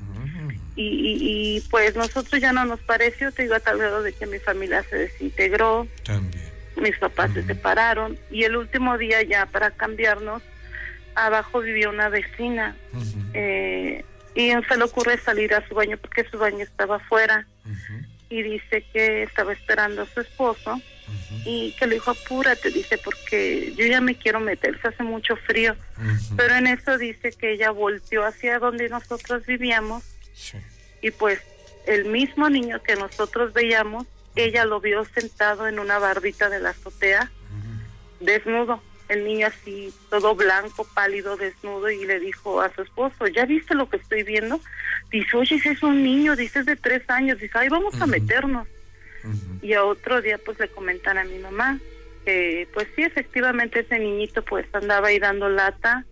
[0.77, 4.27] y, y, pues nosotros ya no nos pareció, te digo, a tal grado de que
[4.27, 5.87] mi familia se desintegró.
[6.05, 6.45] También.
[6.77, 8.19] Mis papás se separaron.
[8.31, 10.43] Y el último día ya para cambiarnos,
[11.15, 12.77] abajo vivía una vecina.
[13.35, 14.05] eh,
[14.35, 17.47] y se le ocurre salir a su baño porque su baño estaba afuera.
[18.29, 20.81] Y dice que estaba esperando a su esposo.
[21.45, 25.35] Y que le dijo, apúrate, dice, porque yo ya me quiero meter, se hace mucho
[25.37, 25.75] frío.
[26.37, 30.05] Pero en eso dice que ella volteó hacia donde nosotros vivíamos
[31.03, 31.41] y pues
[31.87, 36.71] el mismo niño que nosotros veíamos, ella lo vio sentado en una barbita de la
[36.71, 37.31] azotea,
[38.21, 38.83] desnudo.
[39.09, 43.75] El niño así, todo blanco, pálido, desnudo, y le dijo a su esposo, ¿ya viste
[43.75, 44.61] lo que estoy viendo?
[45.11, 47.41] Dice, oye, ese es un niño, dice, es de tres años.
[47.41, 48.69] Dice, ay, vamos a meternos.
[49.63, 51.81] Y a otro día, pues le comentan a mi mamá
[52.25, 56.05] que, pues sí, efectivamente ese niñito, pues andaba ahí dando lata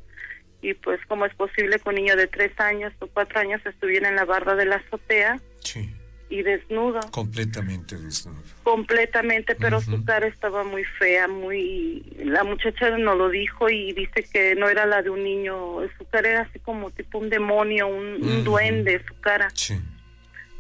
[0.61, 4.09] y pues cómo es posible que un niño de tres años o cuatro años estuviera
[4.09, 5.41] en la barra de la azotea
[6.31, 7.01] y desnudo.
[7.11, 8.43] Completamente desnudo.
[8.63, 12.03] Completamente, pero su cara estaba muy fea, muy...
[12.19, 16.05] La muchacha no lo dijo y dice que no era la de un niño, su
[16.07, 19.49] cara era así como tipo un demonio, un, duende, su cara.
[19.55, 19.81] Sí.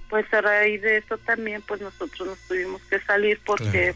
[0.08, 3.94] Pues a raíz de eso también, pues nosotros nos tuvimos que salir porque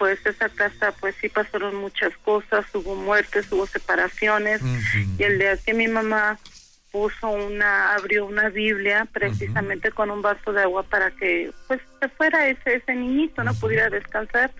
[0.00, 4.62] pues esa casa pues sí pasaron muchas cosas, hubo muertes, hubo separaciones.
[5.18, 6.38] Y el día que mi mamá
[6.90, 12.08] puso una, abrió una Biblia precisamente con un vaso de agua para que pues se
[12.08, 14.50] fuera ese, ese niñito, no pudiera descansar.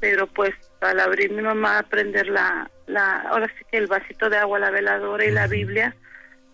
[0.00, 4.28] Pero pues al abrir mi mamá a prender la, la, ahora sí que el vasito
[4.28, 5.96] de agua, la veladora y la Biblia,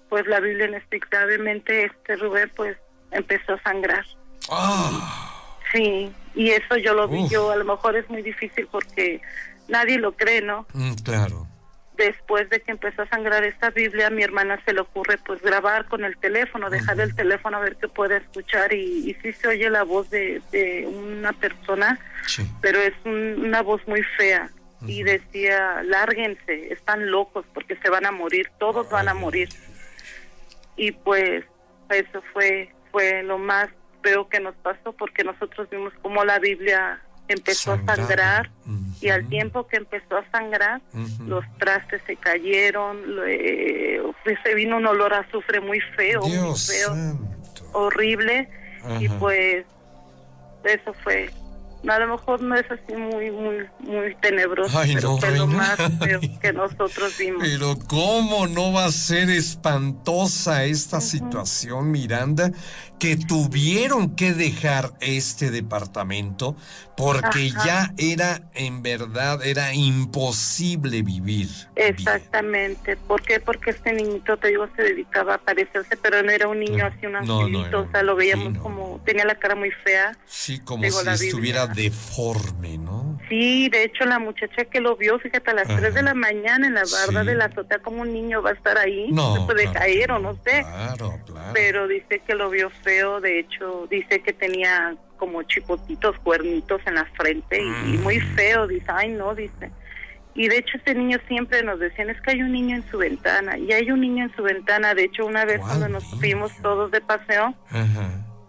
[0.09, 2.77] pues la Biblia inexplicablemente, este Rubén pues
[3.11, 4.05] empezó a sangrar.
[4.53, 5.25] Ah.
[5.73, 9.21] Sí, y eso yo lo vi yo, a lo mejor es muy difícil porque
[9.67, 10.69] nadie lo cree, ¿no?
[10.73, 11.49] Mm, claro.
[11.97, 15.43] Después de que empezó a sangrar esta Biblia, a mi hermana se le ocurre pues
[15.43, 19.33] grabar con el teléfono, dejar el teléfono a ver qué puede escuchar y, y sí
[19.33, 21.99] se oye la voz de, de una persona,
[22.61, 24.49] pero es una voz muy fea
[24.87, 29.49] y decía, lárguense, están locos porque se van a morir, todos van a morir.
[30.77, 31.45] Y pues
[31.91, 33.69] eso fue fue lo más
[34.03, 38.51] veo que nos pasó porque nosotros vimos cómo la Biblia empezó a sangrar
[39.01, 40.81] y al tiempo que empezó a sangrar
[41.27, 44.01] los trastes se cayeron eh,
[44.43, 47.19] se vino un olor a azufre muy feo muy feo
[47.73, 48.49] horrible
[48.99, 49.67] y pues
[50.65, 51.31] eso fue
[51.87, 55.77] a lo mejor no es así muy, muy, muy tenebroso, pero fue lo más
[56.41, 57.43] que nosotros vimos.
[57.43, 62.51] Pero cómo no va a ser espantosa esta situación, Miranda,
[62.99, 66.57] que tuvieron que dejar este departamento
[66.97, 71.49] porque ya era, en verdad, era imposible vivir.
[71.77, 72.97] Exactamente.
[72.97, 73.39] ¿Por qué?
[73.39, 77.07] Porque este niñito, te digo, se dedicaba a parecerse, pero no era un niño así,
[77.07, 80.19] un angelito, o sea, lo veíamos como, tenía la cara muy fea.
[80.27, 83.19] Sí, como si estuviera deforme, ¿no?
[83.29, 86.67] Sí, de hecho la muchacha que lo vio, fíjate, a las 3 de la mañana
[86.67, 89.41] en la barda de la azotea, como un niño va a estar ahí, no, se
[89.43, 90.63] puede caer o no sé.
[90.63, 91.51] Claro, claro.
[91.55, 96.95] Pero dice que lo vio feo, de hecho, dice que tenía como chipotitos, cuernitos en
[96.95, 98.35] la frente y, muy mm.
[98.35, 99.71] feo, dice, ay no, dice.
[100.35, 102.97] Y de hecho este niño siempre nos decían, es que hay un niño en su
[102.97, 106.53] ventana, y hay un niño en su ventana, de hecho una vez cuando nos fuimos
[106.63, 107.55] todos de paseo,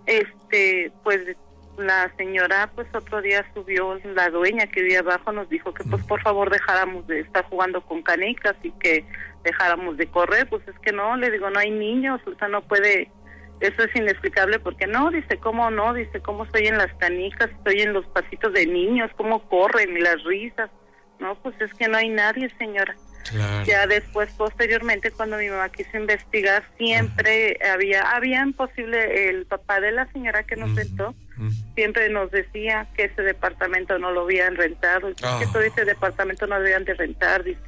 [0.06, 1.36] este, pues
[1.80, 6.04] la señora pues otro día subió, la dueña que vivía abajo nos dijo que pues
[6.06, 9.06] por favor dejáramos de estar jugando con canicas y que
[9.44, 12.62] dejáramos de correr, pues es que no, le digo, no hay niños, o sea, no
[12.62, 13.10] puede
[13.60, 15.94] eso es inexplicable porque no, dice, ¿cómo no?
[15.94, 17.50] Dice, ¿cómo estoy en las canicas?
[17.52, 20.70] Estoy en los pasitos de niños, ¿cómo corren y las risas?
[21.20, 22.96] No, pues es que no hay nadie, señora.
[23.30, 23.66] Claro.
[23.66, 29.92] Ya después, posteriormente, cuando mi mamá quiso investigar, siempre había, habían posible, el papá de
[29.92, 31.50] la señora que nos rentó, ujú.
[31.76, 35.40] siempre nos decía que ese departamento no lo habían rentado, que Ah.
[35.52, 37.60] todo ese departamento no debían de rentar, dice.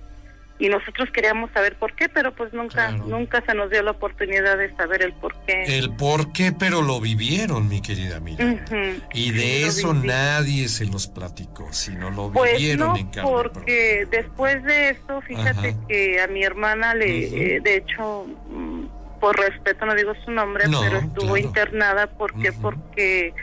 [0.62, 3.06] Y nosotros queríamos saber por qué, pero pues nunca, Claro.
[3.08, 5.64] nunca se nos dio la oportunidad de saber el por qué.
[5.80, 8.64] El por qué, pero lo vivieron, mi querida Miranda.
[8.66, 9.02] Ujú.
[9.12, 10.08] Y de Sí, eso viví.
[10.08, 13.52] nadie se los platicó, sino lo Pues vivieron no, en carne propia.
[13.54, 15.88] porque después de eso, fíjate Ajá.
[15.88, 17.36] que a mi hermana le, Ujú.
[17.38, 18.86] eh, de hecho, mm,
[19.20, 21.38] por respeto no digo su nombre, No, pero estuvo claro.
[21.38, 22.62] internada porque Ujú.
[22.62, 23.34] porque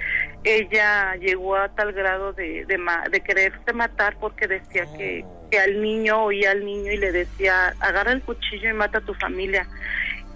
[0.45, 5.51] ella llegó a tal grado de de, quererse matar porque decía que, Oh.
[5.51, 9.01] que al niño oía al niño y le decía agarra el cuchillo y mata a
[9.03, 9.67] tu familia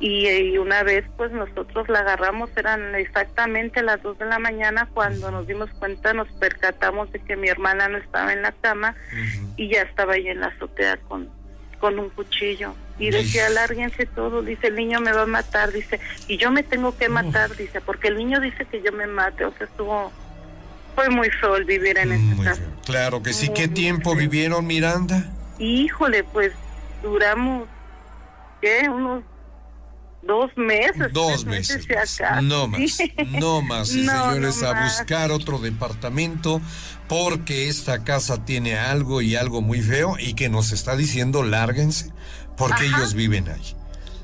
[0.02, 4.88] y, y una vez pues nosotros la agarramos, eran exactamente las dos de la mañana
[4.92, 8.96] cuando nos dimos cuenta, nos percatamos de que mi hermana no estaba en la cama
[9.56, 11.30] y ya estaba ahí en la azotea con,
[11.78, 12.74] con un cuchillo.
[13.02, 13.54] Y decía, Ij.
[13.54, 17.08] lárguense todo, dice, el niño me va a matar, dice, y yo me tengo que
[17.08, 20.12] matar, dice, porque el niño dice que yo me mate, o sea, estuvo,
[20.94, 22.60] fue muy feo el vivir en casa.
[22.60, 22.70] feo.
[22.84, 23.48] Claro que sí.
[23.48, 25.32] ¿Qué Muy tiempo vivieron, Miranda?
[25.58, 26.52] Híjole, pues
[27.02, 27.68] duramos,
[28.60, 28.88] ¿qué?
[28.88, 29.24] Unos
[30.22, 31.12] dos meses.
[31.12, 31.86] Dos meses.
[31.88, 32.42] más.
[32.42, 32.92] No más.
[32.92, 33.12] Sí.
[33.32, 34.98] No más, No, señores, no a más.
[34.98, 36.60] buscar otro departamento
[37.08, 42.12] porque esta casa tiene algo y algo muy feo y que nos está diciendo lárguense
[42.68, 42.98] porque Ajá.
[42.98, 43.76] ellos viven ahí.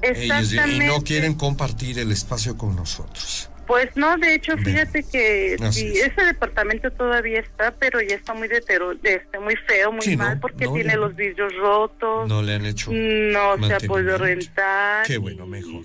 [0.03, 3.51] Ellos, y no quieren compartir el espacio con nosotros.
[3.66, 6.07] Pues no, de hecho, fíjate que sí, es.
[6.07, 10.24] ese departamento todavía está, pero ya está muy detero, este, muy feo, muy Sí, ¿no?
[10.24, 10.96] mal, porque No, tiene ya.
[10.98, 12.90] los vidrios rotos, No le han hecho.
[12.92, 15.05] no se ha podido rentar.
[15.07, 15.85] Qué bueno, mejor.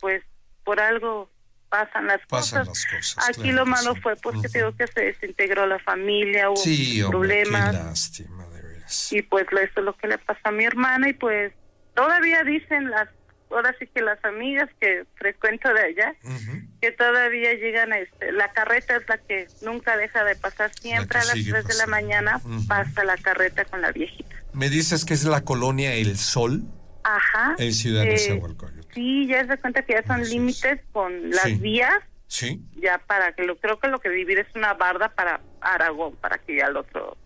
[0.00, 0.22] Pues
[0.64, 1.30] por algo
[1.70, 2.66] pasan las Pasan cosas.
[2.66, 2.86] las
[3.16, 3.28] cosas.
[3.30, 4.00] Aquí claro lo malo sí.
[4.02, 4.48] fue porque Ujú.
[4.50, 7.70] te digo que se desintegró la familia, hubo Sí, hombre, problemas.
[7.70, 9.10] qué lástima, de veras.
[9.12, 11.52] Y pues eso es lo que le pasa a mi hermana y pues
[11.94, 13.08] todavía dicen las,
[13.50, 16.14] ahora sí que las amigas que frecuento de allá,
[16.80, 21.24] que todavía llegan, este, la carreta es la que nunca deja de pasar, siempre a
[21.24, 22.66] las sigue 3 de la mañana Ujú.
[22.66, 24.34] pasa la carreta con la viejita.
[24.52, 26.62] Me dices que es la colonia El Sol
[27.04, 27.54] Ajá.
[27.58, 28.92] en Ciudad de Eh, Nezahualcóyotl.
[28.94, 31.54] Sí, ya se cuenta que ya son límites con las Sí.
[31.54, 32.62] vías, ¿Sí?
[32.76, 36.38] ya para que lo creo que lo que vivir es una barda para Aragón, para
[36.38, 37.16] que ya el otro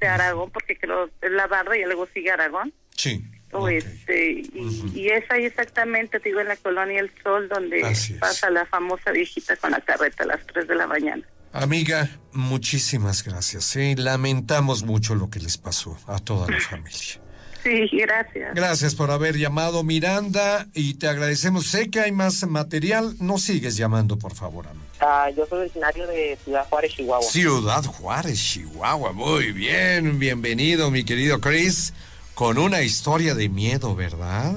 [0.00, 2.72] sea Aragón, porque creo es la barda y luego sigue Aragón.
[2.96, 3.24] Sí.
[3.52, 3.70] O ok.
[3.70, 4.98] este, y, Ujú.
[4.98, 8.18] y es ahí exactamente, te digo, en la colonia El Sol, donde Así es.
[8.18, 11.22] pasa la famosa viejita con la carreta a las 3 de la mañana.
[11.52, 13.64] Amiga, muchísimas gracias.
[13.64, 17.20] Sí, lamentamos mucho lo que les pasó a toda la familia.
[17.62, 18.54] Sí, gracias.
[18.54, 21.66] Gracias por haber llamado, Miranda, y te agradecemos.
[21.68, 23.14] Sé que hay más material.
[23.20, 24.84] No sigues llamando, por favor, amiga.
[25.00, 27.22] Ah, yo soy originario de Ciudad Juárez, Chihuahua.
[27.30, 29.12] Ciudad Juárez, Chihuahua.
[29.12, 31.92] Muy bien, bienvenido, mi querido Chris,
[32.34, 34.52] con una historia de miedo, ¿verdad?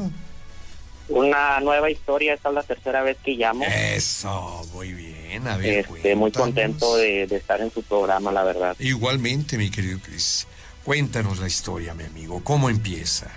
[1.08, 3.64] Una nueva historia, esta es la tercera vez que llamo.
[3.66, 5.48] Eso, muy bien.
[5.48, 8.76] A ver, Este, muy contento de, de estar en su programa, la verdad.
[8.80, 10.48] Igualmente, mi querido Chris.
[10.84, 12.42] Cuéntanos la historia, mi amigo.
[12.44, 13.30] ¿Cómo empieza?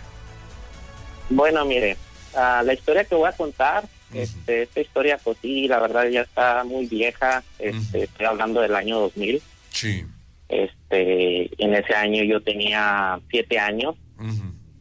[1.30, 1.96] Bueno, mire,
[2.34, 6.22] ah, la historia que voy a contar, este, esta historia, pues sí, la verdad ya
[6.22, 7.42] está muy vieja.
[7.58, 8.04] Este.
[8.04, 9.42] Estoy hablando del año 2000.
[9.70, 10.06] Sí.
[10.48, 13.94] Este, en ese año yo tenía siete años.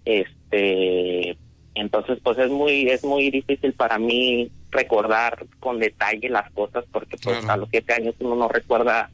[0.06, 1.38] Este,
[1.76, 7.18] entonces, pues es muy, es muy difícil para mí recordar con detalle las cosas porque
[7.18, 7.54] pues Claro.
[7.54, 9.10] a los siete años uno no recuerda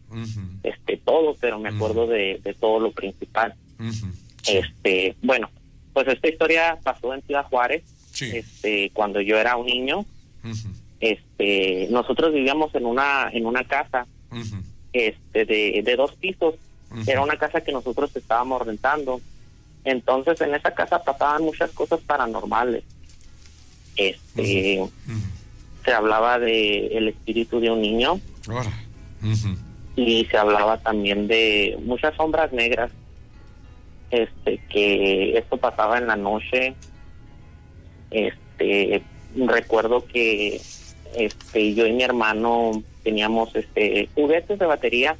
[0.63, 3.53] este todo, pero me acuerdo de, de todo lo principal.
[3.91, 4.57] Sí.
[4.57, 5.49] Este, bueno,
[5.93, 8.31] pues esta historia pasó en Ciudad Juárez, Sí.
[8.35, 10.05] este, cuando yo era un niño.
[10.99, 14.05] Este, nosotros vivíamos en una, en una casa,
[14.93, 16.55] este, de, de dos pisos.
[17.07, 19.19] Era una casa que nosotros estábamos rentando.
[19.85, 22.83] Entonces, en esa casa pasaban muchas cosas paranormales.
[23.95, 24.83] Este,
[25.83, 28.19] se hablaba de el espíritu de un niño.
[29.95, 32.91] Y se hablaba también de muchas sombras negras
[34.13, 36.75] este que esto pasaba en la noche.
[38.11, 39.03] Este
[39.35, 40.61] recuerdo que
[41.15, 45.17] este yo y mi hermano teníamos este juguetes de batería.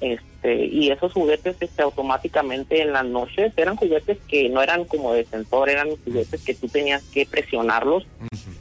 [0.00, 5.12] Este y esos juguetes este automáticamente en las noches eran juguetes que no eran como
[5.12, 8.06] de sensor eran juguetes que tú tenías que presionarlos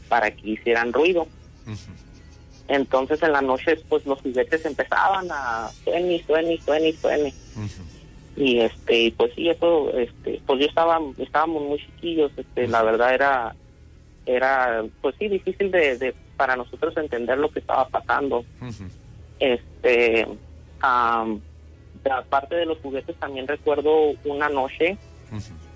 [0.10, 1.28] para que hicieran ruido.
[2.68, 6.94] Entonces en la noche pues los juguetes empezaban a suene, y suene, y suene, y
[6.94, 7.34] suene.
[7.56, 7.98] Ujú.
[8.38, 13.16] Y este, pues sí, eso, este, pues yo estaba, estábamos muy chiquillos, este, la verdad
[13.16, 13.56] era,
[14.28, 18.46] era, pues sí, difícil de, de, para nosotros entender lo que estaba pasando.
[19.40, 20.28] Este,
[20.82, 21.42] am,
[22.10, 24.98] aparte de los juguetes también recuerdo una noche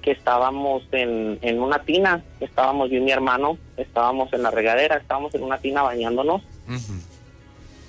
[0.01, 4.97] que estábamos en, en una tina, estábamos yo y mi hermano, estábamos en la regadera,
[4.97, 6.41] estábamos en una tina bañándonos.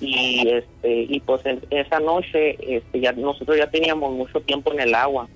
[0.01, 4.81] Y este y pues en- esa noche este ya nosotros ya teníamos mucho tiempo en
[4.81, 5.29] el agua.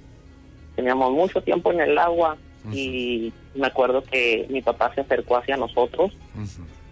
[0.74, 2.36] Teníamos mucho tiempo en el agua
[2.74, 6.10] y me acuerdo que mi papá se acercó hacia nosotros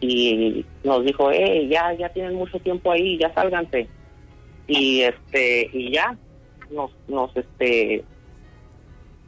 [0.01, 3.89] y nos dijo eh ya ya tienen mucho tiempo ahí ya sálganse
[4.67, 6.17] y este y ya
[6.71, 8.05] nos nos este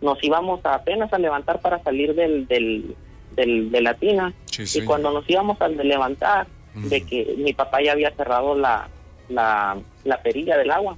[0.00, 2.94] nos íbamos a apenas a levantar para salir del del,
[3.34, 4.34] del de la tina.
[4.46, 8.88] Sí, y cuando nos íbamos a levantar de que mi papá ya había cerrado la,
[9.30, 10.96] la, la perilla del agua,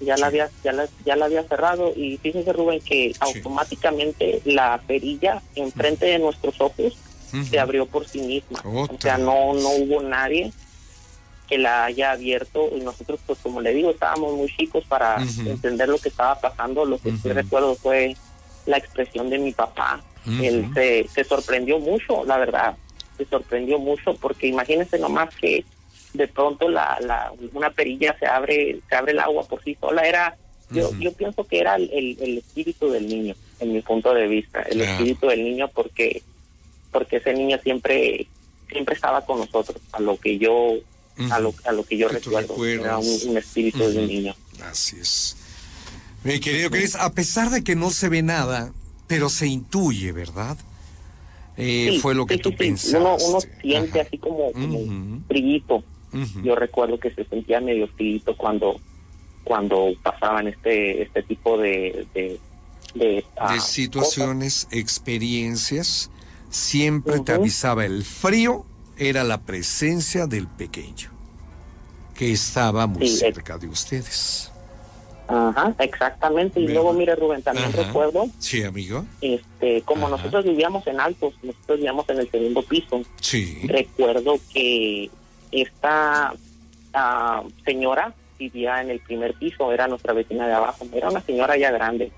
[0.00, 4.80] ya la había ya la, ya la había cerrado y fíjese Rubén que automáticamente la
[4.86, 6.96] perilla enfrente de nuestros ojos
[7.48, 10.52] se abrió por sí misma, o sea no no hubo nadie
[11.50, 15.16] que la haya abierto y nosotros pues como le digo estábamos muy chicos para
[15.50, 17.34] entender lo que estaba pasando, lo que sí Ujú.
[17.34, 18.16] recuerdo fue
[18.66, 20.00] la expresión de mi papá,
[20.40, 22.76] él se, se sorprendió mucho, la verdad,
[23.18, 25.64] se sorprendió mucho porque imagínense nomás que
[26.14, 30.02] de pronto la, la una perilla se abre, se abre el agua por sí sola,
[30.02, 30.36] era
[30.70, 34.28] yo, yo pienso que era el, el- el espíritu del niño, en mi punto de
[34.28, 36.22] vista, el espíritu del niño porque
[36.92, 38.26] porque ese niño siempre
[38.68, 40.74] siempre estaba con nosotros, a lo que yo
[41.30, 43.98] a lo, a lo que yo recuerdo, era un, un espíritu de Ujú.
[44.00, 44.34] un niño.
[44.64, 45.36] Así es.
[46.24, 48.72] Mi querido Chris, a pesar de que no se ve nada,
[49.06, 50.56] pero se intuye, ¿verdad?
[51.56, 52.96] Eh, Sí, fue lo que sí, tú sí, pensaste.
[52.98, 54.06] Uno, uno siente Ajá.
[54.08, 55.82] así como, como frillito.
[56.12, 56.42] Ujú.
[56.42, 58.80] Yo recuerdo que se sentía medio frillito cuando
[59.44, 62.38] cuando pasaban este este tipo de de,
[62.94, 66.10] de, ah, de situaciones, experiencias,
[66.50, 67.42] siempre te Ujú.
[67.42, 68.66] avisaba el frío,
[69.00, 71.10] era la presencia del pequeño,
[72.14, 74.52] que estaba muy Sí, cerca de ustedes.
[75.26, 76.60] Ajá, exactamente.
[76.60, 76.74] Y Bien.
[76.74, 77.82] luego, mire, Rubén, también Ajá.
[77.84, 79.04] recuerdo, Sí, amigo.
[79.20, 80.16] este como Ajá.
[80.16, 83.60] nosotros vivíamos en Altos, nosotros vivíamos en el segundo piso, Sí.
[83.66, 85.08] recuerdo que
[85.52, 86.34] esta
[86.92, 91.56] ah, señora vivía en el primer piso, era nuestra vecina de abajo, era una señora
[91.56, 92.10] ya grande.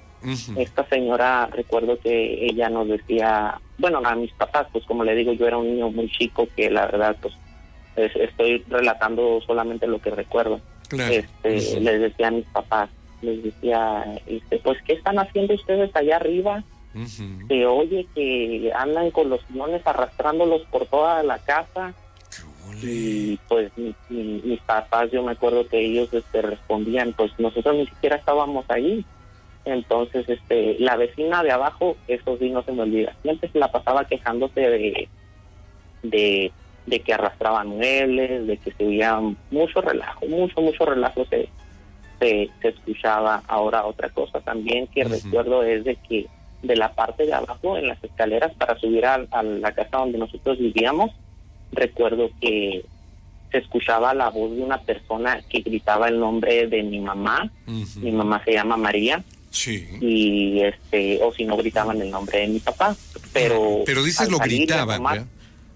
[0.57, 5.33] Esta señora, recuerdo que ella nos decía, bueno, a mis papás, pues como le digo,
[5.35, 7.35] yo era un niño muy chico que la verdad, pues
[7.97, 10.61] es- estoy relatando solamente lo que recuerdo.
[10.89, 11.13] Claro.
[11.13, 11.81] Este.
[11.81, 12.89] Les decía a mis papás,
[13.21, 16.63] les decía, este, pues, ¿qué están haciendo ustedes allá arriba?
[17.49, 21.95] Se oye que andan con los sillones arrastrándolos por toda la casa
[22.83, 27.77] y pues mi- mi- mis papás yo me acuerdo que ellos este, respondían pues nosotros
[27.77, 29.05] ni siquiera estábamos ahí
[29.65, 33.71] entonces este la vecina de abajo eso sí no se me olvida siempre se la
[33.71, 35.09] pasaba quejándose de
[36.03, 36.53] de,
[36.87, 41.49] de que arrastraban muebles de que se oía mucho relajo mucho mucho relajo se
[42.19, 46.27] se, se escuchaba ahora otra cosa también que recuerdo es de que
[46.63, 50.19] de la parte de abajo en las escaleras para subir a, a la casa donde
[50.19, 51.11] nosotros vivíamos
[51.73, 52.85] recuerdo que
[53.53, 57.53] se escuchaba la voz de una persona que gritaba el nombre de mi mamá.
[57.97, 59.23] Mi mamá se llama María
[59.53, 59.87] Sí.
[60.01, 62.97] y este o si no gritaban el nombre de mi papá
[63.33, 65.27] pero Pero dices al lo gritaban, ¿verdad?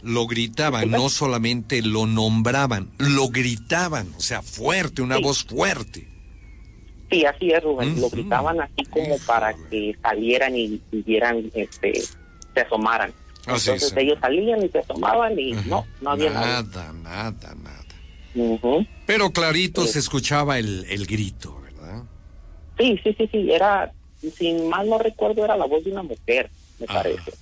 [0.02, 5.22] Lo gritaban, no solamente lo nombraban, lo gritaban, o sea, fuerte, una Sí.
[5.22, 6.06] voz fuerte.
[7.10, 8.00] Sí, así es, Rubén.
[8.00, 12.02] Lo gritaban así como para que salieran y, y vieran, este,
[12.54, 13.12] se asomaran.
[13.46, 13.96] Así Entonces es.
[13.98, 16.62] ellos salían y se asomaban y no, no había nada.
[16.62, 16.92] nada.
[16.92, 18.86] Nada, nada.
[19.06, 19.92] Pero clarito Sí.
[19.94, 21.55] se escuchaba el, el grito.
[22.78, 23.50] Sí, sí, sí, sí.
[23.50, 23.92] Era,
[24.36, 27.32] si mal no recuerdo, era la voz de una mujer, me Ah, parece.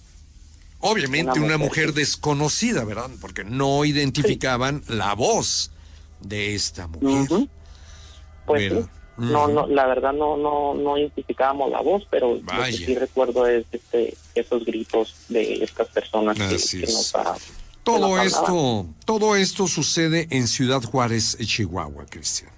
[0.81, 3.11] Obviamente Una una mujer, mujer desconocida, ¿verdad?
[3.21, 5.71] Porque no identificaban la voz
[6.21, 7.09] de esta mujer.
[7.23, 7.49] Ujú.
[8.47, 8.79] Pues sí.
[9.17, 13.47] No, no, la verdad no, no, no identificábamos la voz, pero lo que sí recuerdo
[13.47, 16.93] es este, esos gritos de estas personas que, Así que es.
[16.93, 17.37] nos, ah,
[17.85, 18.27] Todo que nos hablaban.
[18.27, 22.51] esto, todo esto sucede en Ciudad Juárez, Chihuahua, Cristian.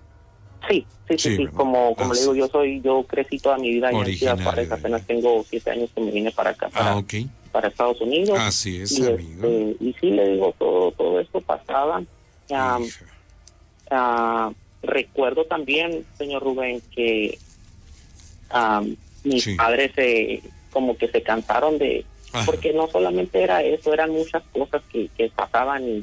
[0.68, 1.46] Sí, sí, sí, Sí.
[1.48, 5.06] Como, como le digo, yo soy, yo crecí toda mi vida en Ciudad Juárez, apenas
[5.06, 7.04] tengo siete años que me vine para acá, para, Ah,
[7.52, 8.38] para Estados Unidos.
[8.38, 9.46] Así es, y, amigo.
[9.46, 12.02] este, y sí, le digo, todo, todo esto pasaba.
[12.52, 12.78] Ah,
[13.90, 14.52] ah,
[14.82, 17.38] recuerdo también, señor Rubén, que
[19.24, 19.54] mis Sí.
[19.56, 22.46] padres se, como que se cansaron de, Ajá.
[22.46, 26.00] porque no solamente era eso, eran muchas cosas que, que pasaban y,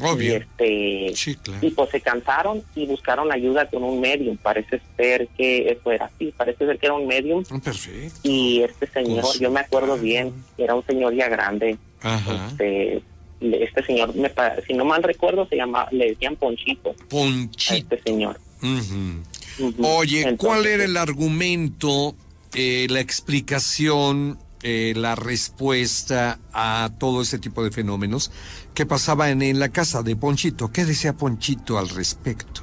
[0.00, 0.36] y, Obvio.
[0.36, 1.66] este Sí, claro.
[1.66, 4.36] y pues se cansaron y buscaron ayuda con un medium.
[4.36, 7.42] Parece ser que eso era así, parece ser que era un medium.
[7.50, 8.20] Ah, Perfecto.
[8.22, 11.78] Y este señor, yo me acuerdo bien, era un señor ya grande.
[12.02, 12.48] Ajá.
[12.50, 13.02] Este,
[13.40, 14.30] este señor, me,
[14.66, 17.74] si no mal recuerdo, se llama, le decían Ponchito a Ponchito.
[17.74, 18.38] este señor.
[19.82, 22.14] Oye, ¿cuál era el argumento
[22.54, 28.30] eh, la explicación, eh, la respuesta a todo ese tipo de fenómenos
[28.76, 30.70] que pasaban en, en la casa de Ponchito.
[30.70, 32.60] ¿Qué decía Ponchito al respecto?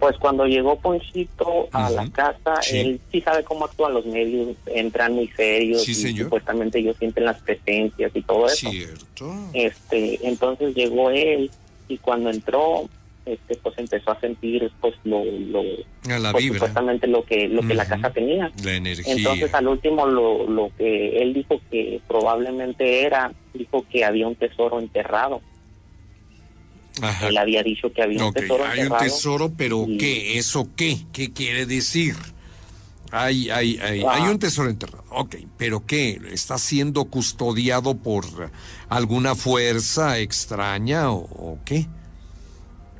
[0.00, 2.78] Pues cuando llegó Ponchito a la casa, Sí.
[2.78, 6.24] él sí sabe cómo actúan los medios, entran muy serios Sí, y señor.
[6.24, 8.68] supuestamente ellos sienten las presencias y todo eso.
[8.70, 9.32] Cierto.
[9.54, 11.50] Este, entonces llegó él
[11.88, 12.88] y cuando entró,
[13.26, 15.60] este, pues empezó a sentir pues lo, lo
[16.14, 18.52] A la pues, supuestamente lo que lo que la casa tenía.
[18.62, 19.14] la energía.
[19.14, 24.36] Entonces al último lo, lo que él dijo que probablemente era, dijo que había un
[24.36, 25.40] tesoro enterrado.
[27.02, 27.28] Ajá.
[27.28, 29.04] Él había dicho que había un tesoro hay un enterrado.
[29.04, 30.38] tesoro, pero y- ¿qué?
[30.38, 30.98] ¿Eso qué?
[31.12, 32.14] ¿Qué quiere decir?
[33.10, 34.14] Hay, hay, hay, Ah.
[34.14, 35.04] hay un tesoro enterrado.
[35.10, 36.20] Ok, pero ¿qué?
[36.32, 38.24] ¿Está siendo custodiado por
[38.88, 41.86] alguna fuerza extraña o, o qué?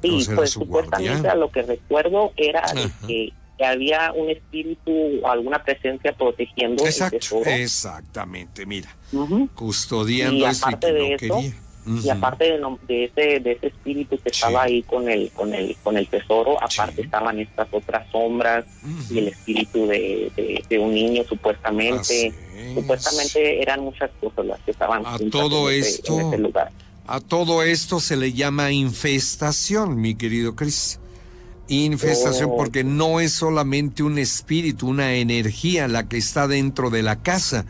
[0.09, 4.13] Sí, ¿No será pues su supuestamente a lo que recuerdo era de que, que había
[4.13, 4.93] un espíritu
[5.23, 7.51] o alguna presencia protegiendo el Exacto, tesoro.
[7.51, 9.49] exactamente, mira, Ujú.
[9.55, 11.41] custodiando Y aparte de eso.
[12.03, 14.37] Y aparte de, de ese de ese espíritu que Sí.
[14.37, 17.03] estaba ahí con el con el con el tesoro, aparte Sí.
[17.03, 18.65] estaban estas otras sombras
[19.11, 22.33] y el espíritu de, de, de un niño supuestamente.
[22.75, 26.71] Supuestamente eran muchas cosas las que estaban A todo en ese- esto- en ese lugar.
[27.07, 31.01] A todo esto se le llama infestación, mi querido Chris.
[31.69, 32.57] Infestación Oh.
[32.57, 37.67] porque no es solamente un espíritu, una energía la que está dentro de la casa,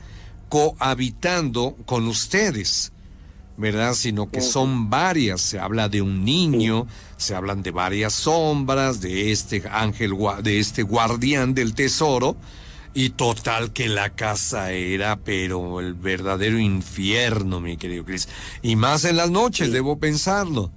[0.49, 2.93] cohabitando con ustedes,
[3.57, 3.95] ¿verdad?
[3.95, 5.41] Sino que son varias.
[5.41, 10.12] Se habla de un niño, se hablan de varias sombras, de este ángel,
[10.43, 12.37] de este guardián del tesoro.
[12.95, 18.28] Y total que la casa era, pero el verdadero infierno, mi querido Chris.
[18.62, 20.70] Y más en las noches, debo pensarlo.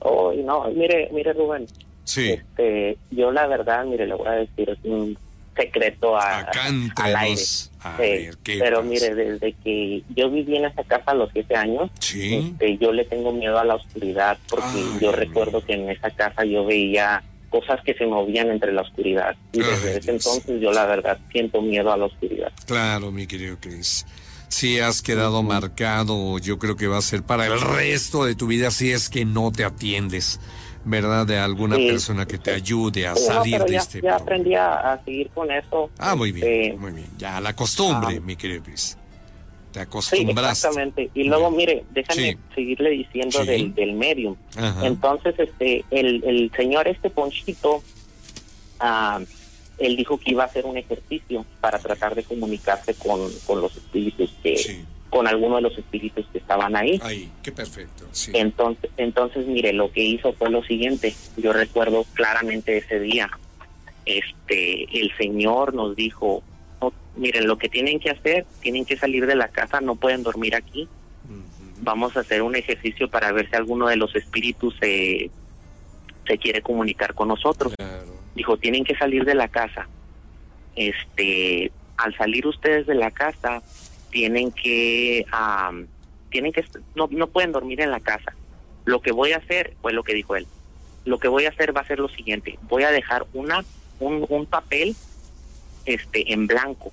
[0.00, 1.66] Oh, no, mire, mire Rubén,
[2.04, 2.30] Sí.
[2.30, 5.16] este, yo la verdad, mire, le voy a decir es un
[5.56, 6.66] secreto a, Acá
[6.96, 7.40] al aire.
[7.80, 8.88] A Sí, ver, ¿qué pero pasa?
[8.88, 12.52] mire, desde que yo viví en esa casa a los siete años, Sí.
[12.52, 16.10] este, yo le tengo miedo a la oscuridad porque Ay, yo recuerdo que en esa
[16.10, 17.22] casa yo veía
[17.52, 21.18] cosas que se movían entre la oscuridad y desde Ay, ese entonces yo la verdad
[21.30, 22.50] siento miedo a la oscuridad.
[22.66, 24.04] Claro, mi querido Chris.
[24.48, 28.46] Si has quedado marcado, yo creo que va a ser para el resto de tu
[28.48, 30.40] vida si es que no te atiendes,
[30.84, 31.26] ¿verdad?
[31.26, 31.86] De alguna Sí.
[31.88, 34.16] persona que te ayude a no, salir de este ya problema.
[34.16, 35.90] aprendí a, a seguir con eso.
[35.98, 37.06] Ah, muy bien, Este, muy bien.
[37.18, 38.20] Ya la costumbre, ah.
[38.24, 38.98] mi querido Chris.
[39.72, 41.10] Te Sí, exactamente.
[41.14, 42.38] Y luego, mire, déjame Sí.
[42.54, 43.46] seguirle diciendo Sí.
[43.46, 44.36] del, del medium.
[44.56, 44.86] Ajá.
[44.86, 47.82] Entonces, este, el, el señor este Ponchito,
[48.80, 49.20] ah,
[49.78, 53.74] él dijo que iba a hacer un ejercicio para tratar de comunicarse con, con los
[53.76, 54.84] espíritus que, Sí.
[55.10, 57.00] con alguno de los espíritus que estaban ahí.
[57.02, 58.04] Ahí, qué perfecto.
[58.34, 61.14] Entonces, entonces, mire, lo que hizo fue lo siguiente.
[61.38, 63.30] Yo recuerdo claramente ese día.
[64.04, 66.42] Este, el señor nos dijo,
[66.82, 70.22] "No, miren, lo que tienen que hacer, tienen que salir de la casa, no pueden
[70.22, 70.88] dormir aquí.
[71.84, 75.30] Vamos a hacer un ejercicio para ver si alguno de los espíritus se,
[76.26, 77.74] se quiere comunicar con nosotros.
[77.76, 78.06] Claro.
[78.36, 79.88] Dijo, tienen que salir de la casa.
[80.76, 83.62] Este, al salir ustedes de la casa,
[84.10, 85.26] tienen que,
[86.30, 86.64] tienen que,
[86.94, 88.32] no, no pueden dormir en la casa.
[88.84, 90.46] Lo que voy a hacer, fue lo que dijo él,
[91.04, 93.64] lo que voy a hacer va a ser lo siguiente, voy a dejar una,
[93.98, 94.94] un, un papel,
[95.86, 96.92] este, en blanco,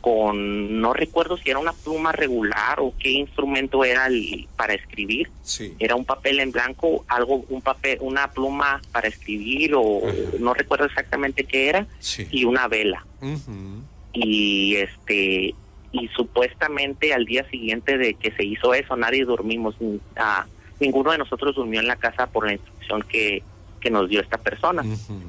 [0.00, 5.30] con, no recuerdo si era una pluma regular o qué instrumento era el, para escribir,
[5.42, 5.76] Sí.
[5.78, 10.00] era un papel en blanco, algo, un papel, una pluma para escribir o
[10.40, 12.26] no recuerdo exactamente qué era Sí.
[12.32, 13.82] y una vela Ujú.
[14.12, 15.54] y este
[15.94, 20.46] y supuestamente al día siguiente de que se hizo eso nadie dormimos ni- ah,
[20.80, 23.42] ninguno de nosotros durmió en la casa por la instrucción que,
[23.82, 24.84] que nos dio esta persona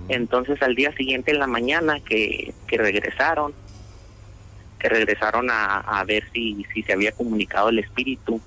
[0.10, 3.54] entonces al día siguiente en la mañana que, que regresaron
[4.80, 8.42] que regresaron a, a ver si, si se había comunicado el espíritu.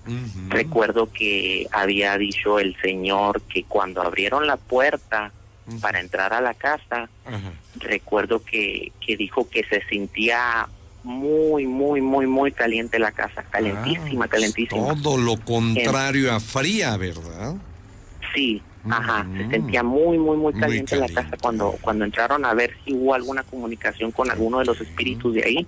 [0.51, 5.33] Recuerdo que había dicho el señor que cuando abrieron la puerta
[5.81, 7.09] para entrar a la casa,
[7.79, 10.69] recuerdo que, que dijo que se sentía
[11.03, 14.95] muy, muy, muy, muy caliente la casa, calentísima, Ah, calentísima.
[15.03, 17.55] Todo lo contrario a fría, ¿verdad?
[18.35, 19.37] Sí, ajá, Mm.
[19.39, 22.93] se sentía muy, muy, muy Muy caliente la casa cuando, cuando entraron a ver si
[22.95, 25.67] hubo alguna comunicación con alguno de los espíritus de ahí.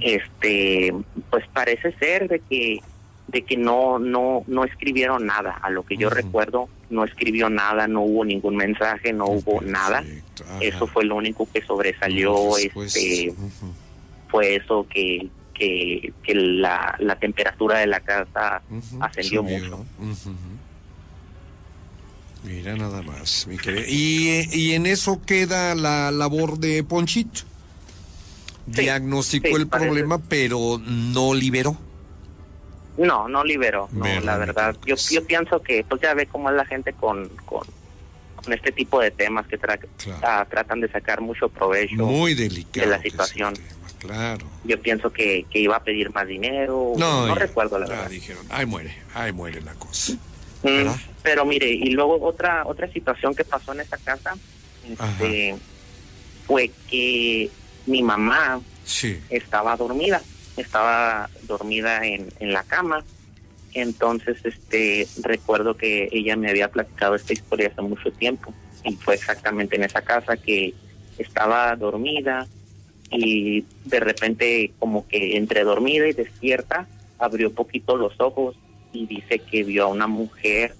[0.00, 0.92] Este
[1.30, 2.80] pues parece ser de que
[3.28, 7.86] de que no no no escribieron nada a lo que yo recuerdo no escribió nada
[7.86, 10.58] no hubo ningún mensaje no hubo nada ajá.
[10.60, 13.72] eso fue lo único que sobresalió Después, este ujú,
[14.28, 18.62] fue eso que que, que la, la temperatura de la casa
[19.00, 19.84] ascendió subió, mucho.
[22.44, 23.84] Mira nada más, mi querido.
[23.86, 27.42] Y, y en eso queda la labor de Ponchito.
[28.66, 31.76] diagnosticó sí, el parece- problema, pero no liberó.
[32.98, 34.76] No, no liberó, no, la verdad.
[34.84, 37.62] Yo, yo pienso que, pues ya ve cómo es la gente con, con,
[38.36, 40.20] con este tipo de temas que tra- Claro.
[40.22, 41.94] ah, tratan de sacar mucho provecho.
[41.96, 42.86] Muy delicado.
[42.86, 43.54] de la situación.
[43.98, 44.46] claro.
[44.64, 48.10] Yo pienso que, que iba a pedir más dinero, No, no, ya- recuerdo la verdad.
[48.10, 50.12] dijeron, ahí muere, ahí muere la cosa.
[50.62, 50.88] Mm,
[51.22, 54.34] pero mire, y luego otra otra situación que pasó en esa casa
[54.88, 55.56] este,
[56.46, 57.50] fue que
[57.86, 59.18] mi mamá Sí.
[59.30, 60.20] estaba dormida,
[60.56, 63.04] estaba dormida en, en la cama.
[63.74, 68.52] Entonces, este, recuerdo que ella me había platicado esta historia hace mucho tiempo
[68.84, 70.74] y fue exactamente en esa casa que
[71.18, 72.46] estaba dormida
[73.10, 76.86] y de repente como que entre dormida y despierta
[77.18, 78.56] abrió poquito los ojos
[78.92, 80.74] y dice que vio a una mujer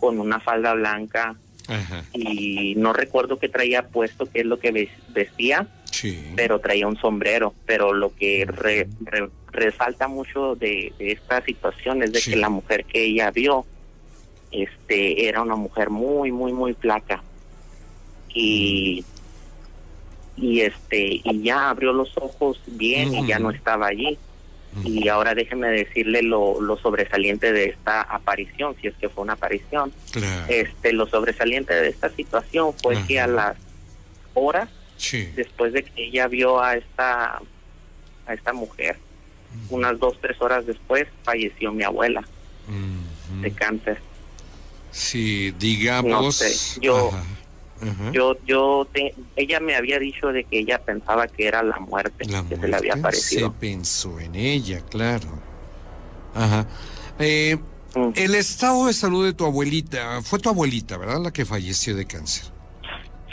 [0.00, 1.36] con una falda blanca
[1.68, 2.04] Ajá.
[2.12, 6.32] y no recuerdo qué traía puesto, qué es lo que ves- vestía, Sí.
[6.36, 7.54] pero traía un sombrero.
[7.66, 12.30] Pero lo que re- re- resalta mucho de, de esta situación es de Sí.
[12.32, 13.66] que la mujer que ella vio
[14.50, 17.22] este era una mujer muy, muy, muy flaca.
[18.34, 19.04] Y,
[20.36, 23.56] y este y ya abrió los ojos bien y ya no Ujú.
[23.56, 24.18] estaba allí.
[24.84, 29.34] Y ahora déjeme decirle lo, lo sobresaliente de esta aparición, si es que fue una
[29.34, 29.92] aparición.
[30.12, 30.44] Claro.
[30.48, 33.56] Este, lo sobresaliente de esta situación fue que a las
[34.34, 35.28] horas Sí.
[35.36, 37.40] después de que ella vio a esta
[38.26, 38.96] a esta mujer
[39.68, 42.22] unas dos tres horas después falleció mi abuela
[43.40, 43.98] de cáncer
[44.92, 46.10] Sí, digamos.
[46.10, 47.24] No sé, yo- Ajá,
[48.12, 52.26] yo yo te- ella me había dicho de que ella pensaba que era la muerte
[52.28, 55.28] La que se le había muerte se aparecido pensó en ella, claro.
[56.34, 56.66] Ajá.
[57.18, 57.58] Eh,
[57.94, 58.08] Mm.
[58.14, 61.20] el estado de salud de tu abuelita, fue tu abuelita, ¿verdad?
[61.22, 62.44] La que falleció de cáncer.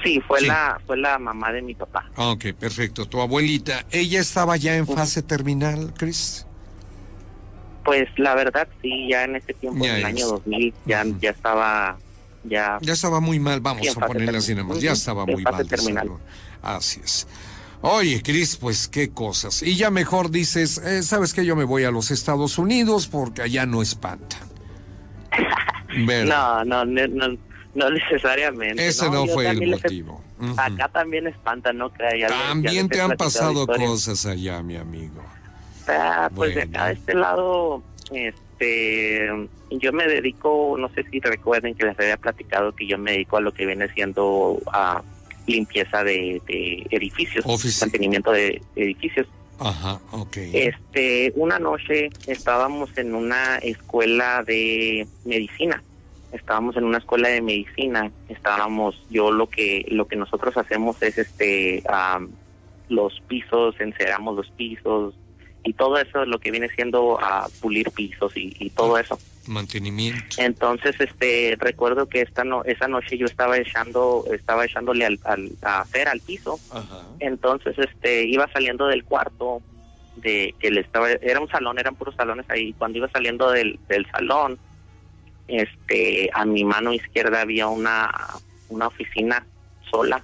[0.03, 0.47] sí fue Sí.
[0.47, 3.05] la fue la mamá de mi papá Ah, ok, perfecto.
[3.05, 6.45] Tu abuelita, ¿ella estaba ya en fase terminal, Chris?
[7.85, 10.05] pues la verdad sí ya en ese tiempo Ya en el es.
[10.07, 11.97] año 2000 ya ya estaba
[12.43, 14.79] ya Ya estaba muy mal, vamos a fase ponerla así nada más.
[14.79, 15.57] Ya estaba muy mal.
[15.57, 16.09] de terminal.
[16.61, 17.27] Así es.
[17.81, 19.63] Oye, Cris, pues qué cosas.
[19.63, 23.41] Y ya mejor dices, eh, ¿sabes que Yo me voy a los Estados Unidos porque
[23.41, 24.41] allá no espantan.
[26.05, 26.65] ¿Verdad?
[26.65, 27.37] no no no no,
[27.75, 30.23] no necesariamente Ese no, yo fue el también les- motivo.
[30.39, 30.53] Ujú.
[30.57, 31.91] Acá también espanta, ¿no?
[31.99, 35.21] Les- les También te han pasado cosas allá, mi amigo.
[35.87, 36.77] Ah, pues de Bueno.
[36.77, 42.17] acá de este lado, este, yo me dedico, no sé si recuerden que les había
[42.17, 45.01] platicado que yo me dedico a lo que viene siendo a
[45.47, 47.45] limpieza de, de edificios,
[47.81, 49.27] mantenimiento de edificios.
[49.59, 50.37] Ajá, ok.
[50.37, 55.83] Este, una noche estábamos en una escuela de medicina.
[56.31, 58.11] Estábamos en una escuela de medicina.
[58.29, 61.83] Estábamos, yo lo que lo que nosotros hacemos es este
[62.87, 65.15] los pisos, enceramos los pisos
[65.69, 69.19] y todo eso lo que viene siendo a pulir pisos y, y todo eso.
[69.45, 70.23] Mantenimiento.
[70.39, 75.51] Entonces, este, recuerdo que esta no, esa noche yo estaba echando, estaba echándole al, al,
[75.61, 77.03] a hacer al piso Ajá.
[77.19, 79.61] entonces, este, iba saliendo del cuarto
[80.15, 82.73] de que le estaba, era un salón, eran puros salones ahí.
[82.73, 84.57] Cuando iba saliendo del, del salón,
[85.47, 88.11] este, a mi mano izquierda había una,
[88.69, 89.45] una oficina
[89.91, 90.23] sola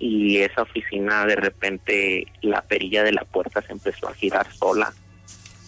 [0.00, 4.92] y esa oficina de repente la perilla de la puerta se empezó a girar sola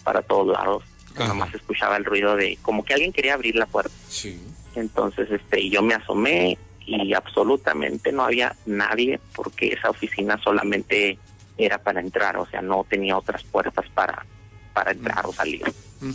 [0.03, 0.83] para todos lados.
[1.17, 3.93] Nomás se escuchaba el ruido de como que alguien quería abrir la puerta.
[4.09, 4.41] Sí.
[4.75, 11.19] Entonces, este, yo me asomé y absolutamente no había nadie porque esa oficina solamente
[11.55, 14.25] era para entrar, o sea, no tenía otras puertas para
[14.73, 15.63] para entrar o salir.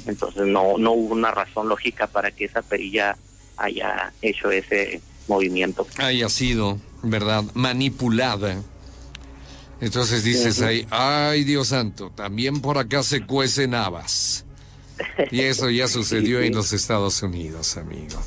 [0.06, 3.16] Entonces, no no hubo una razón lógica para que esa perilla
[3.56, 5.86] haya hecho ese movimiento.
[5.98, 7.44] Haya sido, ¿verdad?
[7.54, 8.62] Manipulada.
[9.80, 14.44] Entonces dices ahí, ay Dios santo, también por acá se cuecen habas.
[15.30, 16.48] Y eso ya sucedió Sí, sí.
[16.48, 18.20] en los Estados Unidos, amigo.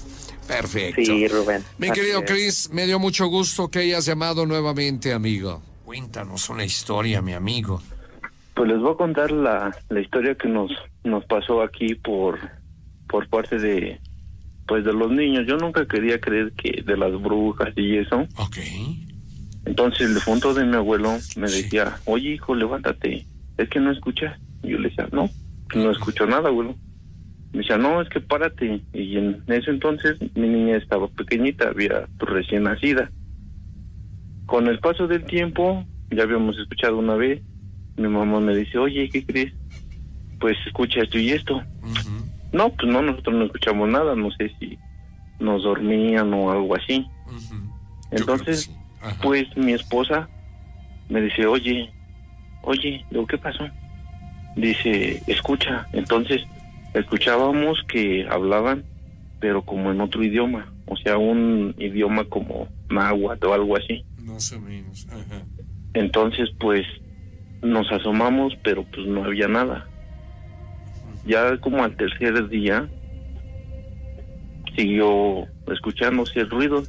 [0.47, 1.01] Perfecto.
[1.03, 1.63] Sí, Rubén.
[1.77, 2.23] Mi Así querido.
[2.25, 5.61] Chris, me dio mucho gusto que hayas llamado nuevamente, amigo.
[5.85, 7.81] Cuéntanos una historia, mi amigo.
[8.53, 10.71] Pues les voy a contar la, la historia que nos
[11.03, 12.39] nos pasó aquí por
[13.09, 13.99] por parte de
[14.67, 15.45] pues de los niños.
[15.47, 18.27] Yo nunca quería creer que de las brujas y eso.
[18.37, 18.57] Ok.
[19.65, 21.63] Entonces el punto de mi abuelo me Sí.
[21.63, 23.25] decía, oye hijo, levántate,
[23.57, 24.39] es que no escuchas.
[24.63, 25.29] Y yo le decía, no,
[25.69, 26.75] que no escucho nada, abuelo.
[27.53, 28.81] Me decía, no, es que párate.
[28.93, 33.11] Y en ese entonces mi niña estaba pequeñita, había recién nacida.
[34.45, 37.41] Con el paso del tiempo, ya habíamos escuchado una vez,
[37.97, 39.53] mi mamá me dice, oye, ¿qué crees?
[40.39, 41.61] Pues escucha esto y esto.
[42.51, 44.77] No, pues no, nosotros no escuchamos nada, no sé si
[45.39, 47.05] nos dormían o algo así.
[48.11, 48.71] Entonces, sí.
[49.21, 50.29] Pues mi esposa
[51.09, 51.91] me dice, oye,
[52.61, 53.67] oye, digo, ¿qué pasó?
[54.55, 55.87] Dice, escucha.
[55.93, 56.41] Entonces,
[56.93, 58.83] escuchábamos que hablaban,
[59.39, 64.05] pero como en otro idioma, o sea, un idioma como náhuatl o algo así.
[64.19, 65.07] Más o menos.
[65.09, 65.43] Ajá.
[65.93, 66.85] Entonces, pues,
[67.61, 69.87] nos asomamos, pero pues no había nada.
[71.25, 72.87] Ya como al tercer día,
[74.75, 76.83] siguió escuchándose el ruido.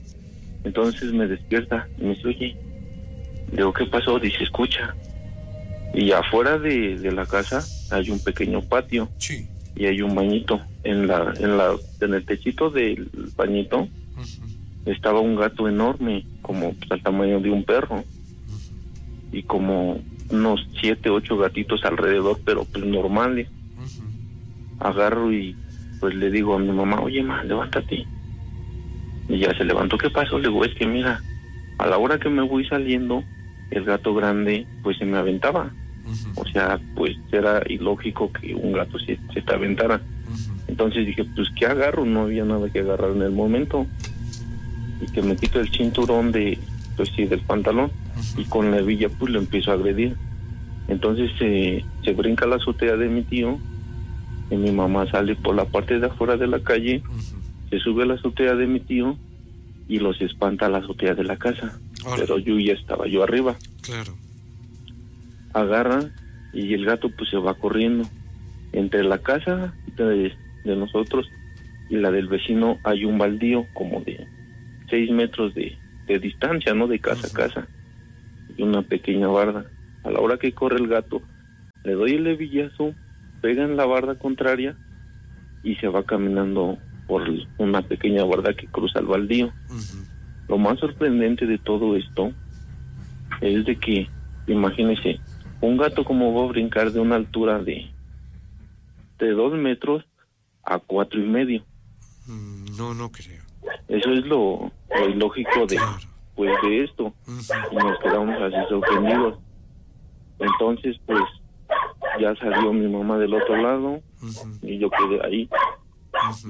[0.64, 2.56] Entonces me despierta y me dice, oye,
[3.52, 4.18] digo, ¿qué pasó?
[4.18, 4.94] Dice, escucha.
[5.94, 7.62] Y afuera de, de la casa
[7.94, 9.46] hay un pequeño patio Sí.
[9.76, 10.60] y hay un bañito.
[10.84, 13.88] En la, en la, en el techito del bañito
[14.86, 18.04] estaba un gato enorme, como pues, al tamaño de un perro.
[19.32, 23.48] Y como unos siete, ocho gatitos alrededor, pero pues normales.
[24.80, 25.56] Agarro y
[26.00, 28.06] pues le digo a mi mamá, oye, ma, levántate.
[29.28, 30.38] Y ya se levantó, ¿qué pasó?
[30.38, 31.20] Le digo, es que mira,
[31.78, 33.22] a la hora que me voy saliendo,
[33.70, 35.70] el gato grande pues se me aventaba.
[36.34, 40.00] O sea, pues era ilógico que un gato se, se te aventara.
[40.68, 42.04] Entonces dije, pues ¿qué agarro?
[42.04, 43.86] No había nada que agarrar en el momento.
[45.00, 46.58] Y que me quito el cinturón de,
[46.96, 47.90] pues sí, del pantalón.
[48.36, 50.16] Y con la hebilla pues lo empiezo a agredir.
[50.88, 53.58] Entonces eh, se brinca la azotea de mi tío.
[54.52, 57.02] Y mi mamá sale por la parte de afuera de la calle.
[57.70, 59.16] Se sube a la azotea de mi tío.
[59.88, 61.80] Y los espanta a la azotea de la casa.
[62.16, 63.56] Pero yo ya estaba yo arriba.
[63.82, 64.14] Claro.
[65.54, 66.10] agarra
[66.52, 68.04] y el gato pues se va corriendo.
[68.72, 70.32] Entre la casa de,
[70.64, 71.26] de nosotros
[71.90, 74.26] y la del vecino hay un baldío como de
[74.88, 75.76] seis metros de,
[76.06, 76.86] de distancia, ¿no?
[76.86, 77.68] De casa a casa.
[78.56, 79.66] Y una pequeña barda.
[80.04, 81.22] A la hora que corre el gato,
[81.84, 82.94] le doy el hebillazo,
[83.42, 84.76] pega en la barda contraria
[85.62, 87.22] y se va caminando por
[87.58, 89.52] una pequeña barda que cruza el baldío.
[90.48, 92.32] Lo más sorprendente de todo esto
[93.40, 94.08] es de que,
[94.46, 95.20] imagínese,
[95.60, 97.90] un gato como va a brincar de una altura de
[99.18, 100.04] de dos metros
[100.64, 101.62] a cuatro y medio.
[102.26, 103.42] Mm, No, no creo.
[103.88, 105.92] Eso es lo, lo ilógico de, Claro.
[106.34, 107.14] pues, de esto.
[107.70, 109.38] Y nos quedamos así sorprendidos.
[110.40, 111.22] Entonces, pues,
[112.20, 114.00] ya salió mi mamá del otro lado
[114.62, 115.48] y yo quedé ahí.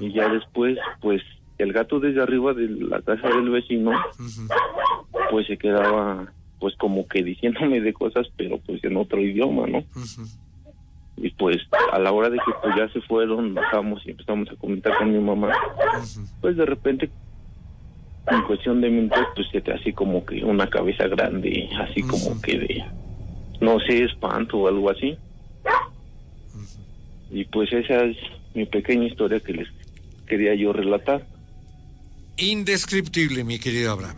[0.00, 1.22] Y ya después, pues,
[1.62, 3.92] el gato desde arriba de la casa del vecino
[5.30, 9.84] pues se quedaba pues como que diciéndome de cosas pero pues en otro idioma no
[11.16, 11.58] y pues
[11.92, 15.12] a la hora de que pues ya se fueron bajamos y empezamos a comentar con
[15.12, 15.52] mi mamá
[16.40, 17.10] pues de repente
[18.28, 22.40] en cuestión de minutos pues se te hace como que una cabeza grande así como
[22.40, 22.84] que de
[23.60, 25.16] no sé espanto o algo así
[27.30, 28.16] y pues esa es
[28.54, 29.68] mi pequeña historia que les
[30.26, 31.26] quería yo relatar
[32.36, 34.16] Indescriptible, mi querido Abraham.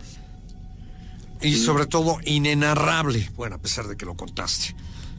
[1.41, 4.73] Y sobre todo inenarrable, bueno, a pesar de que lo contaste.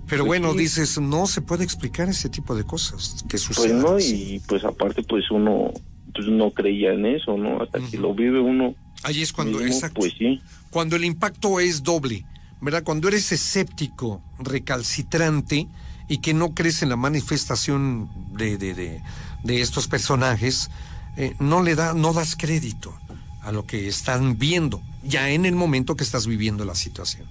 [0.09, 0.59] Pero Pues bueno, sí.
[0.61, 3.81] dices, no se puede explicar ese tipo de cosas que pues suceden.
[3.83, 4.37] no así.
[4.37, 5.73] y pues aparte pues uno
[6.15, 9.75] pues no creía en eso no hasta que lo vive uno Ahí es cuando, mismo,
[9.75, 12.25] exacto, pues sí cuando el impacto es doble,
[12.61, 12.83] ¿verdad?
[12.85, 15.67] Cuando eres escéptico, recalcitrante
[16.09, 19.03] y que no crees en la manifestación de, de, de,
[19.45, 20.71] de estos personajes,
[21.17, 22.95] eh, no le da, no das crédito
[23.43, 27.27] a lo que están viendo, ya en el momento que estás viviendo la situación.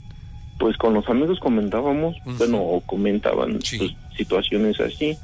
[0.58, 3.78] pues con los amigos comentábamos, bueno, o comentaban Sí.
[3.78, 5.18] pues, situaciones así,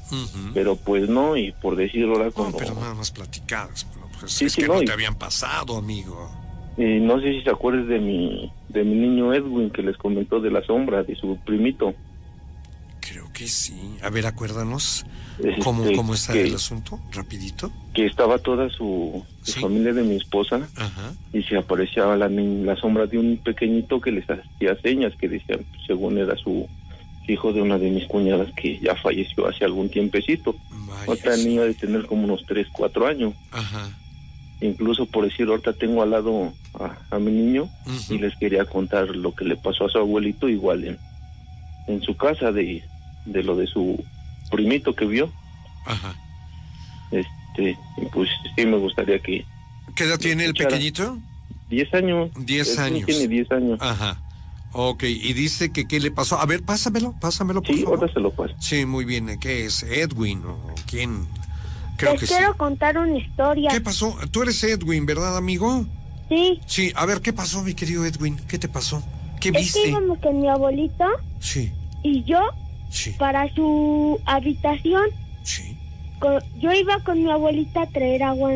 [0.54, 2.58] pero pues no, y por decirlo ahora No, cuando...
[2.58, 3.88] pero nada más platicadas,
[4.20, 6.30] pues Sí, es sí, que no, no y- te habían pasado, amigo.
[6.78, 10.52] no sé si se acuerdan de mi, de mi niño Edwin que les comentó de
[10.52, 11.94] la sombra, de su primito.
[13.12, 13.98] Creo que sí.
[14.04, 15.06] A ver, acuérdanos
[15.38, 17.72] Este, cómo, cómo está que, el asunto, rapidito.
[17.94, 19.60] que estaba toda su, su Sí.
[19.60, 21.14] familia de mi esposa Ajá.
[21.34, 25.60] y se aparecía la, la sombra de un pequeñito que les hacía señas, que decían,
[25.88, 26.68] según era su
[27.28, 30.56] hijo de una de mis cuñadas que ya falleció hace algún tiempecito.
[30.72, 31.48] Vaya, Otra sí.
[31.50, 33.34] niña de tener como unos 3, 4 años.
[33.52, 33.90] Ajá.
[34.62, 37.68] Incluso por decir, ahorita tengo al lado a, a mi niño
[38.10, 40.98] y les quería contar lo que le pasó a su abuelito igual en,
[41.88, 42.84] en su casa de,
[43.26, 44.04] de lo de su
[44.52, 45.32] primito que vio.
[45.86, 46.16] Ajá.
[47.12, 47.78] Este,
[48.14, 49.46] pues sí me gustaría que
[49.96, 51.18] ¿Qué edad tiene el pequeñito?
[51.70, 52.30] 10 años.
[52.38, 53.06] 10 Él sí años.
[53.06, 53.80] Tiene 10 años.
[53.82, 54.18] Ajá.
[54.74, 56.40] Ok, y dice que qué le pasó.
[56.40, 58.00] A ver, pásamelo, pásamelo, por sí, favor.
[58.00, 58.54] ahora se lo paso.
[58.60, 59.38] Sí, muy bien.
[59.40, 59.84] ¿Qué es?
[59.84, 61.26] ¿Edwin o quién?
[61.98, 62.34] Creo Les que sí.
[62.38, 63.70] quiero contar una historia.
[63.70, 64.16] ¿Qué pasó?
[64.32, 65.86] Tú eres Edwin, ¿verdad, amigo?
[66.30, 68.38] Sí, Sí, a ver, ¿qué pasó, mi querido Edwin?
[68.48, 69.04] ¿Qué te pasó?
[69.42, 69.90] ¿Qué es que viste?
[69.90, 71.10] íbamos con mi abuelita
[71.42, 72.40] Sí, y yo
[72.92, 75.06] sí, para su habitación.
[75.44, 75.76] sí.
[76.60, 78.54] Yo iba con mi abuelita a traer agua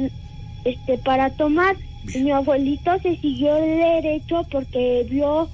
[0.66, 1.76] este, para tomar.
[2.14, 5.50] Y mi abuelito se siguió derecho porque vio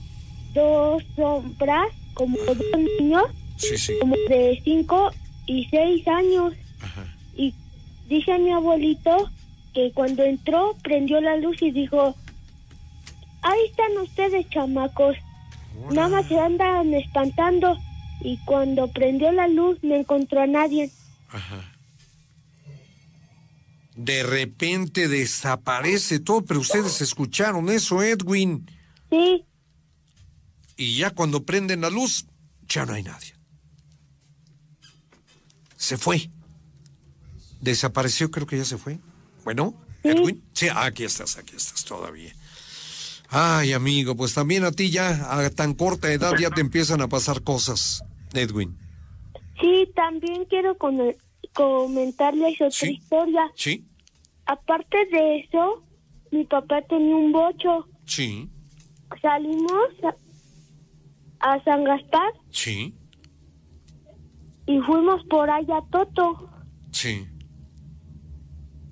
[0.54, 2.58] dos sombras como dos
[3.00, 3.24] niños,
[3.56, 3.94] Sí, sí.
[4.02, 5.12] como de cinco
[5.46, 6.52] y seis años.
[6.82, 7.06] Ajá.
[7.38, 7.54] Y
[8.10, 9.30] dice mi abuelito
[9.74, 12.14] que cuando entró prendió la luz y dijo,
[13.42, 15.16] ahí están ustedes chamacos,
[15.94, 17.78] nada más se andan espantando.
[18.24, 20.92] Y cuando prendió la luz no encontró a nadie.
[21.30, 21.72] Ajá.
[23.96, 28.70] De repente desaparece todo, pero ustedes escucharon eso, Edwin.
[29.10, 29.46] Sí,
[30.78, 32.26] Y ya cuando prenden la luz,
[32.68, 33.36] ya no hay nadie.
[35.76, 36.30] Se fue.
[37.60, 38.98] Desapareció, creo que ya se fue.
[39.44, 40.42] Bueno, Edwin.
[40.54, 42.34] Sí, aquí estás, aquí estás todavía.
[43.34, 47.08] Ay, amigo, pues también a ti ya, a tan corta edad, ya te empiezan a
[47.08, 48.04] pasar cosas,
[48.34, 48.78] Edwin.
[49.60, 51.16] sí, también quiero con-
[51.54, 52.94] comentarles otra Sí.
[52.94, 53.52] historia.
[53.56, 53.86] ¿Sí?
[54.46, 55.84] Aparte de eso,
[56.32, 57.88] mi papá tenía un bocho.
[58.06, 58.50] Sí,
[59.22, 62.96] Salimos a, a San Gaspar sí,
[64.66, 66.50] y fuimos por allá a Toto.
[66.92, 67.28] sí,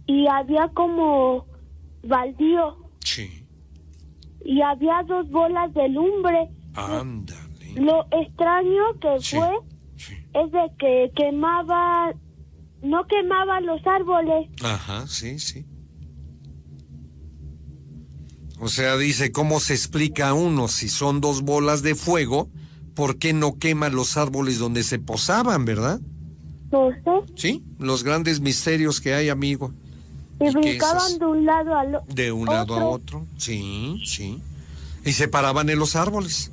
[0.08, 1.46] Y había como
[2.04, 2.78] baldío.
[3.04, 3.46] sí.
[4.44, 6.50] Y había dos bolas de lumbre.
[7.76, 9.50] Lo extraño que Sí, fue
[9.98, 10.14] sí.
[10.34, 12.14] es de que quemaba,
[12.82, 14.50] no quemaba los árboles.
[14.64, 15.66] Ajá, sí, sí.
[18.60, 22.50] O sea, dice, ¿cómo se explica uno si son dos bolas de fuego?
[22.94, 26.02] ¿Por qué no queman los árboles donde se posaban, verdad?
[26.72, 27.34] No sé.
[27.36, 29.74] Sí, los grandes misterios que hay, amigo.
[30.42, 32.14] Y ¿Y brincaban de un lado al otro.
[32.14, 33.26] De un lado a otro.
[33.38, 34.42] Sí, sí.
[35.06, 36.52] Y se paraban en los árboles.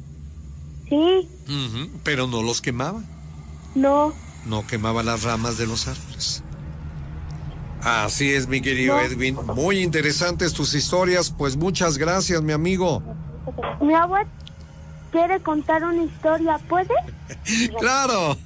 [0.89, 1.28] Sí,
[2.05, 3.05] Pero no los quemaban.
[3.74, 4.12] no.
[4.47, 6.45] No quemaba las ramas de los árboles.
[7.82, 9.37] Así es, mi querido Edwin.
[9.57, 11.32] Muy interesantes tus historias.
[11.37, 13.03] Pues muchas gracias, mi amigo.
[13.80, 14.28] Mi abuelo
[15.11, 16.95] quiere contar una historia, ¿puede?
[17.80, 18.37] Claro,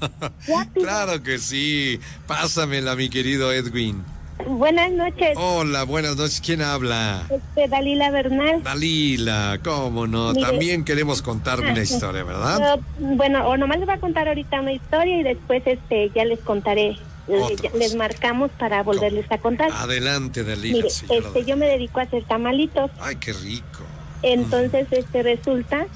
[0.48, 0.86] Rápido.
[0.86, 2.00] claro que sí.
[2.26, 4.02] Pásamela, mi querido Edwin.
[4.46, 6.40] Buenas noches, Hola, buenas noches.
[6.44, 7.22] ¿Quién habla?
[7.30, 8.62] este, Dalila Bernal.
[8.62, 10.32] Dalila, cómo no.
[10.32, 10.46] Mire.
[10.46, 12.78] También queremos contar una historia, ¿verdad?
[12.98, 16.24] Yo, bueno, o nomás les voy a contar ahorita una historia y después este ya
[16.24, 16.96] les contaré.
[17.28, 19.70] eh, les marcamos para volverles a contar.
[19.72, 21.46] Adelante, Dalila, Mire, este, Dalila.
[21.46, 22.90] yo me dedico a hacer tamalitos.
[23.00, 23.84] Ay, qué rico.
[24.22, 25.86] Entonces, este, resulta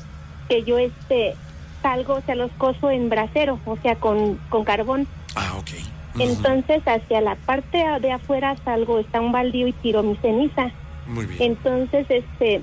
[0.48, 1.34] que yo, este,
[1.82, 5.06] salgo, o sea, los coso en brasero, o sea, con, con carbón.
[5.34, 5.70] Ah, ok.
[6.18, 10.70] Entonces, hacia la parte de afuera salgo, está un baldío y tiro mi ceniza.
[11.06, 11.42] Muy bien.
[11.42, 12.62] Entonces, este,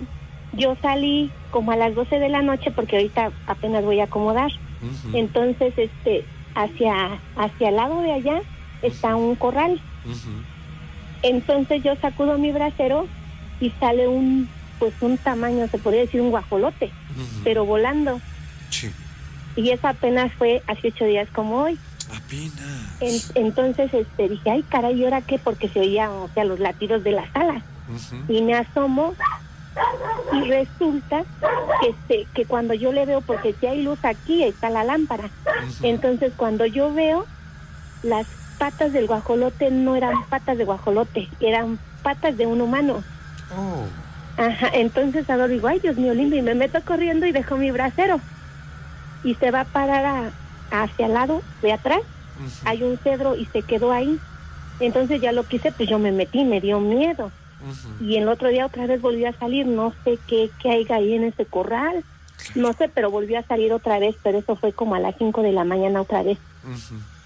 [0.54, 4.52] yo salí como a las 12 de la noche porque ahorita apenas voy a acomodar.
[5.14, 6.26] Entonces, este,
[6.56, 8.42] hacia, hacia el lado de allá
[8.82, 9.80] está un corral.
[11.24, 13.08] Entonces yo sacudo mi brasero
[13.60, 14.50] y sale un,
[14.80, 16.92] pues un tamaño, se podría decir un guajolote,
[17.44, 18.20] pero volando.
[18.70, 18.90] Sí,
[19.56, 21.78] Y eso apenas fue hace ocho días como hoy.
[22.16, 22.98] Apenas.
[23.36, 25.40] En- entonces, este, dije, ay, caray, ¿y ahora qué?
[25.40, 27.64] Porque se oían, o sea, los latidos de las alas.
[28.28, 29.16] Y me asomo
[30.34, 31.24] y resulta
[31.82, 35.32] que este, que cuando yo le veo porque si hay luz aquí está la lámpara
[35.82, 37.26] entonces cuando yo veo
[38.04, 43.04] las patas del guajolote no eran patas de guajolote eran patas de un humano
[43.50, 43.86] Oh,
[44.38, 47.72] ajá entonces ahora digo ay Dios mío lindo y me meto corriendo y dejo mi
[47.72, 48.20] brasero
[49.24, 50.32] y se va a parar a-
[50.72, 52.02] hacia el lado de atrás
[52.66, 54.20] hay un cedro y se quedó ahí.
[54.80, 57.32] Entonces ya lo quise pues yo me metí me dio miedo.
[58.00, 61.14] Y el otro día otra vez volvió a salir, no sé qué, qué hay ahí
[61.14, 62.04] en ese corral,
[62.56, 65.44] no sé, pero volvió a salir otra vez, pero eso fue como a las 5
[65.44, 66.40] de la mañana otra vez.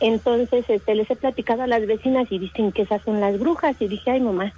[0.01, 3.77] Entonces este, les he platicado a las vecinas y dicen que esas son las brujas
[3.79, 4.53] y dije, ay mamá,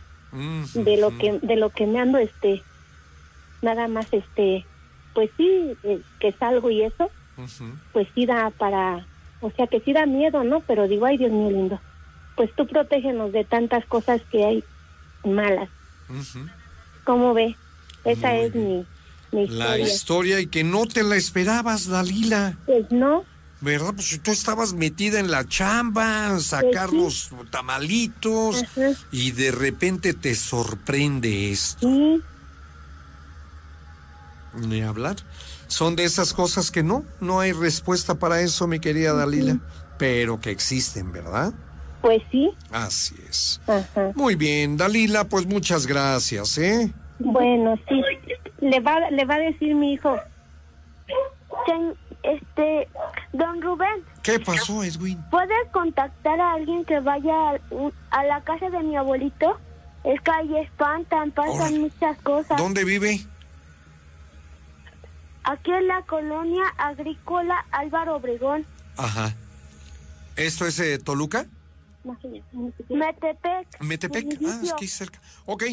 [0.73, 2.63] de lo que de lo que me ando, este,
[3.61, 4.65] nada más, este,
[5.13, 7.09] pues sí, eh, que salgo y eso,
[7.93, 9.05] Pues sí da para,
[9.41, 10.61] o sea que sí da miedo, ¿no?
[10.61, 11.79] Pero digo, ay Dios mío lindo,
[12.35, 14.63] pues tú protégenos de tantas cosas que hay
[15.23, 15.69] malas.
[17.03, 17.55] ¿Cómo ve?
[18.05, 18.85] Esa Muy es mi,
[19.31, 19.85] mi La historia.
[19.87, 22.57] historia y que no te la esperabas, Dalila.
[22.65, 23.23] Pues no,
[23.59, 23.93] ¿Verdad?
[23.95, 27.29] Pues si tú estabas metida en la chamba, sacar Pues sí.
[27.35, 28.91] los tamalitos Ajá.
[29.11, 31.87] y de repente te sorprende esto.
[31.87, 32.21] sí,
[34.53, 35.15] Ni hablar.
[35.67, 39.59] Son de esas cosas que no, no hay respuesta para eso, mi querida Dalila,
[39.97, 41.53] pero que existen, ¿verdad?
[42.01, 42.49] pues sí.
[42.71, 43.59] Así es.
[43.67, 44.11] Ajá.
[44.15, 46.93] Muy bien, Dalila, pues muchas gracias, ¿eh?
[47.19, 48.01] Bueno, sí.
[48.61, 50.15] Le va, le va a decir mi hijo.
[52.23, 52.87] Este,
[53.33, 55.17] don Rubén, ¿Qué pasó, Edwin?
[55.31, 57.59] ¿puedes contactar a alguien que vaya a,
[58.11, 59.57] a la casa de mi abuelito?
[60.03, 62.57] Es que ahí espantan, pasan muchas cosas.
[62.57, 63.21] ¿Dónde vive?
[65.49, 68.65] Aquí en la colonia agrícola Álvaro Obregón,
[68.97, 69.33] Ajá.
[70.35, 71.47] ¿Esto es eh, Toluca?
[72.89, 73.81] Metepec.
[73.81, 74.39] Metepec.
[74.45, 75.21] Ah, es es cerca.
[75.45, 75.63] Ok,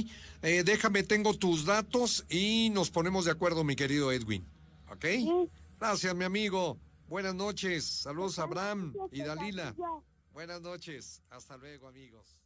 [0.43, 4.47] eh, déjame, tengo tus datos y nos ponemos de acuerdo, mi querido Edwin.
[4.91, 5.07] ¿Ok?
[5.81, 6.79] Gracias, mi amigo.
[7.09, 7.85] Buenas noches.
[7.85, 9.75] Saludos a Abraham y Dalila.
[10.33, 11.21] Buenas noches.
[11.31, 12.44] Hasta luego, amigos.